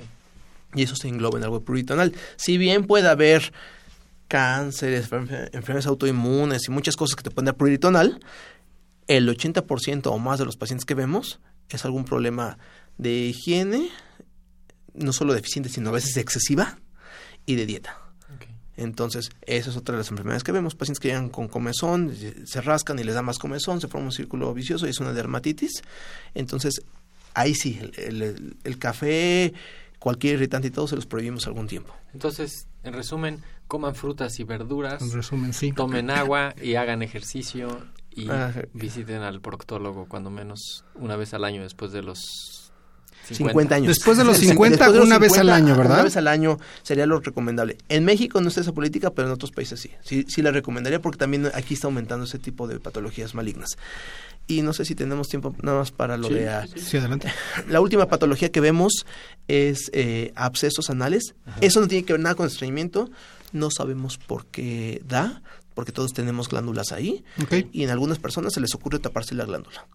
Y 0.75 0.83
eso 0.83 0.97
se 0.97 1.09
engloba 1.09 1.39
en 1.39 1.45
algo 1.45 1.63
pluritonal. 1.65 2.13
Si 2.37 2.59
bien 2.59 2.87
puede 2.87 3.09
haber 3.09 3.53
cánceres, 4.29 5.11
enfer- 5.11 5.51
enfermedades 5.53 5.87
autoinmunes 5.87 6.69
y 6.69 6.71
muchas 6.71 6.97
cosas 6.97 7.17
que 7.17 7.23
te 7.23 7.31
pueden 7.31 7.47
dar 7.47 7.57
pluritonal, 7.57 8.21
el 9.07 9.29
80% 9.29 10.07
o 10.07 10.19
más 10.19 10.39
de 10.39 10.45
los 10.45 10.57
pacientes 10.57 10.85
que 10.85 10.95
vemos 10.95 11.39
es 11.69 11.85
algún 11.85 12.05
problema 12.05 12.59
de 12.99 13.13
higiene, 13.27 13.89
no 14.95 15.13
solo 15.13 15.33
deficiente, 15.35 15.69
sino 15.69 15.91
a 15.91 15.93
veces 15.93 16.17
excesiva, 16.17 16.79
y 17.45 17.55
de 17.55 17.67
dieta. 17.67 17.99
Entonces, 18.79 19.31
esa 19.43 19.71
es 19.71 19.77
otra 19.77 19.95
de 19.95 19.99
las 20.01 20.11
enfermedades 20.11 20.43
que 20.45 20.53
vemos. 20.53 20.75
Pacientes 20.75 21.01
que 21.01 21.09
llegan 21.09 21.31
con 21.31 21.49
comezón, 21.49 22.13
se 22.45 22.61
rascan 22.61 22.99
y 22.99 23.05
les 23.05 23.15
da 23.15 23.23
más 23.23 23.39
comezón, 23.39 23.81
se 23.81 23.89
forma 23.89 24.07
un 24.09 24.13
círculo 24.13 24.53
vicioso 24.53 24.87
y 24.87 24.91
es 24.91 25.01
una 25.01 25.13
dermatitis. 25.15 25.83
Entonces, 26.35 26.83
ahí 27.33 27.55
sí, 27.55 27.79
el, 27.97 28.21
el- 28.23 28.57
el 28.65 28.79
café, 28.79 29.55
cualquier 30.07 30.35
irritante 30.35 30.69
y 30.69 30.71
todo 30.71 30.87
se 30.87 30.95
los 30.95 31.05
prohibimos 31.05 31.49
algún 31.49 31.67
tiempo. 31.67 31.93
Entonces, 32.15 32.69
en 32.85 32.93
resumen, 32.93 33.43
coman 33.67 33.97
frutas 33.97 34.39
y 34.39 34.45
verduras, 34.45 35.03
En 35.03 35.11
resumen, 35.11 35.53
sí. 35.53 35.73
tomen 35.73 36.11
agua 36.11 36.55
y 36.63 36.77
hagan 36.77 37.03
ejercicio 37.03 37.85
y 38.13 38.31
Ajá. 38.31 38.63
visiten 38.73 39.23
al 39.23 39.41
proctólogo 39.41 40.07
cuando 40.09 40.31
menos 40.31 40.85
una 40.95 41.17
vez 41.17 41.35
al 41.35 41.43
año 41.43 41.61
después 41.65 41.91
de 41.91 42.05
los 42.05 42.66
50, 43.35 43.75
años. 43.75 43.89
Después 43.89 44.19
de 44.19 44.25
los 44.25 44.35
Después 44.41 44.71
50, 44.71 44.93
de 44.93 44.99
los 44.99 45.07
una 45.07 45.19
vez 45.19 45.37
al 45.39 45.51
año, 45.51 45.77
¿verdad? 45.77 45.95
Una 45.95 46.05
vez 46.05 46.17
al 46.17 46.29
año 46.29 46.59
sería 46.83 47.07
lo 47.07 47.21
recomendable. 47.21 47.79
En 47.89 48.05
México 48.05 48.41
no 48.41 48.49
está 48.49 48.61
esa 48.61 48.73
política, 48.73 49.11
pero 49.11 49.29
en 49.29 49.35
otros 49.35 49.51
países 49.51 49.81
sí. 49.81 49.91
Sí, 50.03 50.25
sí 50.29 50.43
la 50.43 50.51
recomendaría 50.51 51.01
porque 51.01 51.19
también 51.19 51.51
aquí 51.55 51.75
está 51.75 51.89
aumentando 51.89 52.25
ese 52.25 52.39
tipo 52.39 52.67
de 52.69 52.81
patologías 52.81 53.35
malignas. 53.35 53.77
Y 54.49 54.63
no 54.63 54.73
sé 54.73 54.85
si 54.85 54.95
tenemos 54.95 55.29
tiempo 55.29 55.55
nada 55.61 55.79
más 55.79 55.91
para 55.91 56.17
lo 56.17 56.29
Sí, 56.29 56.35
de... 56.35 56.63
sí, 56.67 56.73
sí. 56.77 56.81
Sí, 56.81 56.97
adelante. 56.99 57.33
La 57.69 57.81
última 57.81 58.07
patología 58.07 58.51
que 58.53 58.61
vemos 58.61 59.05
es 59.49 59.91
eh, 59.93 60.33
abscesos 60.37 60.89
anales. 60.89 61.35
Eso 61.61 61.81
no 61.81 61.89
tiene 61.89 62.05
que 62.05 62.13
ver 62.13 62.21
nada 62.21 62.37
con 62.37 62.47
estreñimiento. 62.47 63.11
No 63.53 63.71
sabemos 63.71 64.19
por 64.19 64.47
qué 64.47 65.03
da, 65.05 65.43
porque 65.75 65.93
todos 65.93 66.13
tenemos 66.13 66.49
glándulas 66.49 66.93
ahí. 66.93 67.25
Y 67.73 67.83
en 67.83 67.91
algunas 67.91 68.19
personas 68.19 68.53
se 68.53 68.61
les 68.61 68.75
ocurre 68.75 68.99
taparse 68.99 69.35
la 69.35 69.45
glándula. 69.45 69.87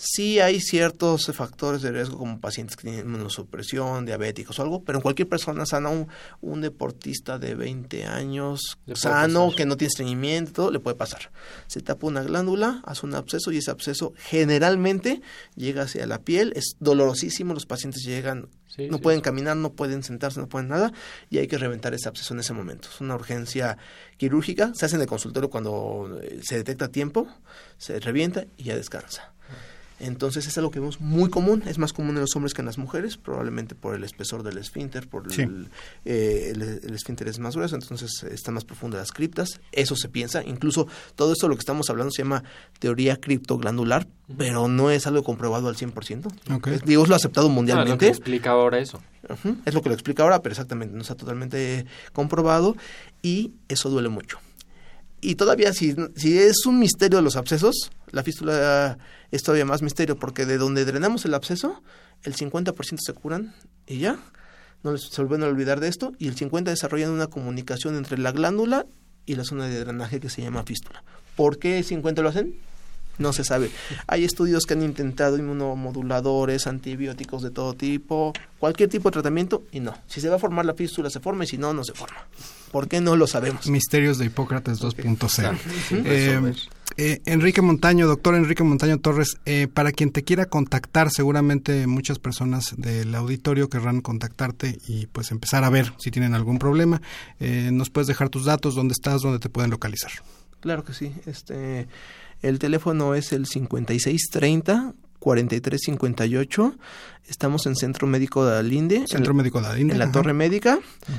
Sí 0.00 0.38
hay 0.38 0.60
ciertos 0.60 1.26
factores 1.34 1.82
de 1.82 1.90
riesgo 1.90 2.18
como 2.18 2.40
pacientes 2.40 2.76
que 2.76 2.82
tienen 2.82 3.00
inmunosupresión, 3.06 4.06
diabéticos 4.06 4.56
o 4.58 4.62
algo, 4.62 4.84
pero 4.84 4.98
en 4.98 5.02
cualquier 5.02 5.28
persona 5.28 5.66
sana, 5.66 5.88
un, 5.88 6.06
un 6.40 6.60
deportista 6.60 7.38
de 7.40 7.56
20 7.56 8.04
años 8.06 8.78
sano, 8.94 9.46
pasar. 9.46 9.56
que 9.56 9.66
no 9.66 9.76
tiene 9.76 9.88
estreñimiento, 9.88 10.52
todo, 10.52 10.70
le 10.70 10.78
puede 10.78 10.96
pasar. 10.96 11.32
Se 11.66 11.80
tapa 11.80 12.06
una 12.06 12.22
glándula, 12.22 12.80
hace 12.84 13.06
un 13.06 13.14
absceso 13.16 13.50
y 13.50 13.58
ese 13.58 13.72
absceso 13.72 14.12
generalmente 14.16 15.20
llega 15.56 15.82
hacia 15.82 16.06
la 16.06 16.20
piel, 16.20 16.52
es 16.54 16.76
dolorosísimo, 16.78 17.52
los 17.52 17.66
pacientes 17.66 18.04
llegan, 18.04 18.48
Sí, 18.68 18.86
no 18.88 18.98
sí, 18.98 19.02
pueden 19.02 19.18
sí. 19.20 19.24
caminar, 19.24 19.56
no 19.56 19.72
pueden 19.72 20.04
sentarse, 20.04 20.38
no 20.38 20.48
pueden 20.48 20.68
nada 20.68 20.92
y 21.30 21.38
hay 21.38 21.48
que 21.48 21.58
reventar 21.58 21.92
ese 21.94 22.08
absceso 22.08 22.34
en 22.34 22.40
ese 22.40 22.52
momento. 22.52 22.88
Es 22.94 23.00
una 23.00 23.16
urgencia 23.16 23.78
quirúrgica, 24.16 24.72
se 24.74 24.86
hace 24.86 24.94
en 24.96 25.02
el 25.02 25.08
consultorio 25.08 25.50
cuando 25.50 26.20
eh, 26.22 26.40
se 26.44 26.56
detecta 26.56 26.84
a 26.84 26.88
tiempo, 26.88 27.26
se 27.78 27.98
revienta 27.98 28.44
y 28.56 28.64
ya 28.64 28.76
descansa. 28.76 29.32
Entonces 30.00 30.46
es 30.46 30.56
algo 30.58 30.70
que 30.70 30.78
vemos 30.80 31.00
muy 31.00 31.28
común, 31.30 31.62
es 31.66 31.78
más 31.78 31.92
común 31.92 32.14
en 32.16 32.20
los 32.20 32.34
hombres 32.36 32.54
que 32.54 32.62
en 32.62 32.66
las 32.66 32.78
mujeres, 32.78 33.16
probablemente 33.16 33.74
por 33.74 33.94
el 33.94 34.04
espesor 34.04 34.42
del 34.42 34.58
esfínter, 34.58 35.08
por 35.08 35.32
Sí. 35.32 35.42
el, 35.42 35.68
eh, 36.04 36.52
el, 36.54 36.62
el 36.84 36.94
esfínter 36.94 37.26
es 37.28 37.38
más 37.38 37.56
grueso, 37.56 37.74
entonces 37.74 38.22
están 38.30 38.54
más 38.54 38.64
profundas 38.64 39.00
las 39.00 39.12
criptas, 39.12 39.60
eso 39.72 39.96
se 39.96 40.08
piensa, 40.08 40.44
incluso 40.44 40.86
todo 41.16 41.32
esto 41.32 41.48
lo 41.48 41.54
que 41.56 41.60
estamos 41.60 41.90
hablando 41.90 42.10
se 42.12 42.22
llama 42.22 42.44
teoría 42.78 43.16
criptoglandular, 43.16 44.06
pero 44.36 44.68
no 44.68 44.90
es 44.90 45.06
algo 45.06 45.22
comprobado 45.24 45.68
al 45.68 45.76
100%. 45.76 46.28
Ok. 46.54 46.66
Es- 46.68 46.82
Dios 46.84 47.08
lo 47.08 47.14
ha 47.14 47.16
aceptado 47.16 47.46
Ah, 47.46 47.50
lo 47.50 47.54
que 47.54 47.56
mundialmente. 47.56 48.08
explica 48.08 48.50
ahora 48.50 48.78
eso. 48.78 49.00
Es 49.64 49.74
lo 49.74 49.82
que 49.82 49.88
lo 49.88 49.94
explica 49.94 50.22
ahora, 50.22 50.40
pero 50.42 50.52
exactamente 50.52 50.94
no 50.94 51.02
está 51.02 51.14
totalmente 51.16 51.84
comprobado 52.12 52.76
y 53.20 53.52
eso 53.68 53.90
duele 53.90 54.08
mucho. 54.08 54.38
Y 55.20 55.34
todavía 55.34 55.72
si, 55.72 55.96
si 56.16 56.38
es 56.38 56.64
un 56.66 56.78
misterio 56.78 57.20
los 57.22 57.36
abscesos, 57.36 57.90
la 58.12 58.22
fístula 58.22 58.98
es 59.30 59.42
todavía 59.42 59.64
más 59.64 59.82
misterio 59.82 60.16
porque 60.16 60.46
de 60.46 60.58
donde 60.58 60.84
drenamos 60.84 61.24
el 61.24 61.34
absceso, 61.34 61.82
el 62.22 62.34
50% 62.36 62.98
se 63.04 63.12
curan 63.14 63.54
y 63.86 63.98
ya, 63.98 64.18
no 64.84 64.92
les- 64.92 65.08
se 65.08 65.22
vuelven 65.22 65.42
a 65.42 65.50
olvidar 65.50 65.80
de 65.80 65.88
esto 65.88 66.12
y 66.18 66.28
el 66.28 66.36
50% 66.36 66.64
desarrollan 66.70 67.10
una 67.10 67.26
comunicación 67.26 67.96
entre 67.96 68.16
la 68.18 68.30
glándula 68.32 68.86
y 69.26 69.34
la 69.34 69.44
zona 69.44 69.66
de 69.66 69.80
drenaje 69.80 70.20
que 70.20 70.30
se 70.30 70.40
llama 70.42 70.62
fístula. 70.62 71.02
¿Por 71.36 71.58
qué 71.58 71.82
50 71.82 72.22
lo 72.22 72.28
hacen? 72.28 72.54
No 73.18 73.32
se 73.32 73.44
sabe. 73.44 73.70
Hay 74.06 74.24
estudios 74.24 74.64
que 74.64 74.74
han 74.74 74.82
intentado 74.82 75.36
inmunomoduladores, 75.36 76.66
antibióticos 76.66 77.42
de 77.42 77.50
todo 77.50 77.74
tipo, 77.74 78.32
cualquier 78.58 78.88
tipo 78.88 79.10
de 79.10 79.14
tratamiento 79.14 79.64
y 79.72 79.80
no. 79.80 79.94
Si 80.06 80.20
se 80.20 80.28
va 80.28 80.36
a 80.36 80.38
formar 80.38 80.64
la 80.64 80.74
fístula 80.74 81.10
se 81.10 81.20
forma 81.20 81.44
y 81.44 81.46
si 81.46 81.58
no, 81.58 81.72
no 81.74 81.84
se 81.84 81.92
forma. 81.92 82.26
¿Por 82.70 82.88
qué 82.88 83.00
no 83.00 83.16
lo 83.16 83.26
sabemos? 83.26 83.66
Misterios 83.68 84.18
de 84.18 84.26
Hipócrates 84.26 84.80
2.0. 84.80 85.18
Exacto. 85.20 85.68
Eh, 85.90 86.54
eh, 87.00 87.22
Enrique 87.26 87.62
Montaño, 87.62 88.08
doctor 88.08 88.34
Enrique 88.34 88.64
Montaño 88.64 88.98
Torres, 88.98 89.38
eh, 89.46 89.68
para 89.72 89.92
quien 89.92 90.10
te 90.10 90.24
quiera 90.24 90.46
contactar, 90.46 91.10
seguramente 91.10 91.86
muchas 91.86 92.18
personas 92.18 92.74
del 92.76 93.14
auditorio 93.14 93.68
querrán 93.68 94.00
contactarte 94.00 94.78
y 94.88 95.06
pues 95.06 95.30
empezar 95.30 95.62
a 95.62 95.70
ver 95.70 95.92
si 95.98 96.10
tienen 96.10 96.34
algún 96.34 96.58
problema. 96.58 97.00
Eh, 97.38 97.70
nos 97.72 97.90
puedes 97.90 98.08
dejar 98.08 98.30
tus 98.30 98.46
datos, 98.46 98.74
dónde 98.74 98.94
estás, 98.94 99.22
dónde 99.22 99.38
te 99.38 99.48
pueden 99.48 99.70
localizar. 99.70 100.10
Claro 100.58 100.82
que 100.82 100.92
sí. 100.92 101.14
Este, 101.26 101.86
el 102.42 102.58
teléfono 102.58 103.14
es 103.14 103.32
el 103.32 103.46
5630 103.46 104.94
4358. 105.18 106.78
Estamos 107.28 107.66
en 107.66 107.76
Centro 107.76 108.06
Médico 108.06 108.46
de 108.46 108.58
Alinde. 108.58 109.04
Centro 109.06 109.32
en, 109.32 109.36
Médico 109.36 109.60
de 109.60 109.66
Alinde. 109.68 109.92
en 109.92 109.98
la 109.98 110.06
ajá. 110.06 110.12
Torre 110.12 110.32
Médica, 110.32 110.78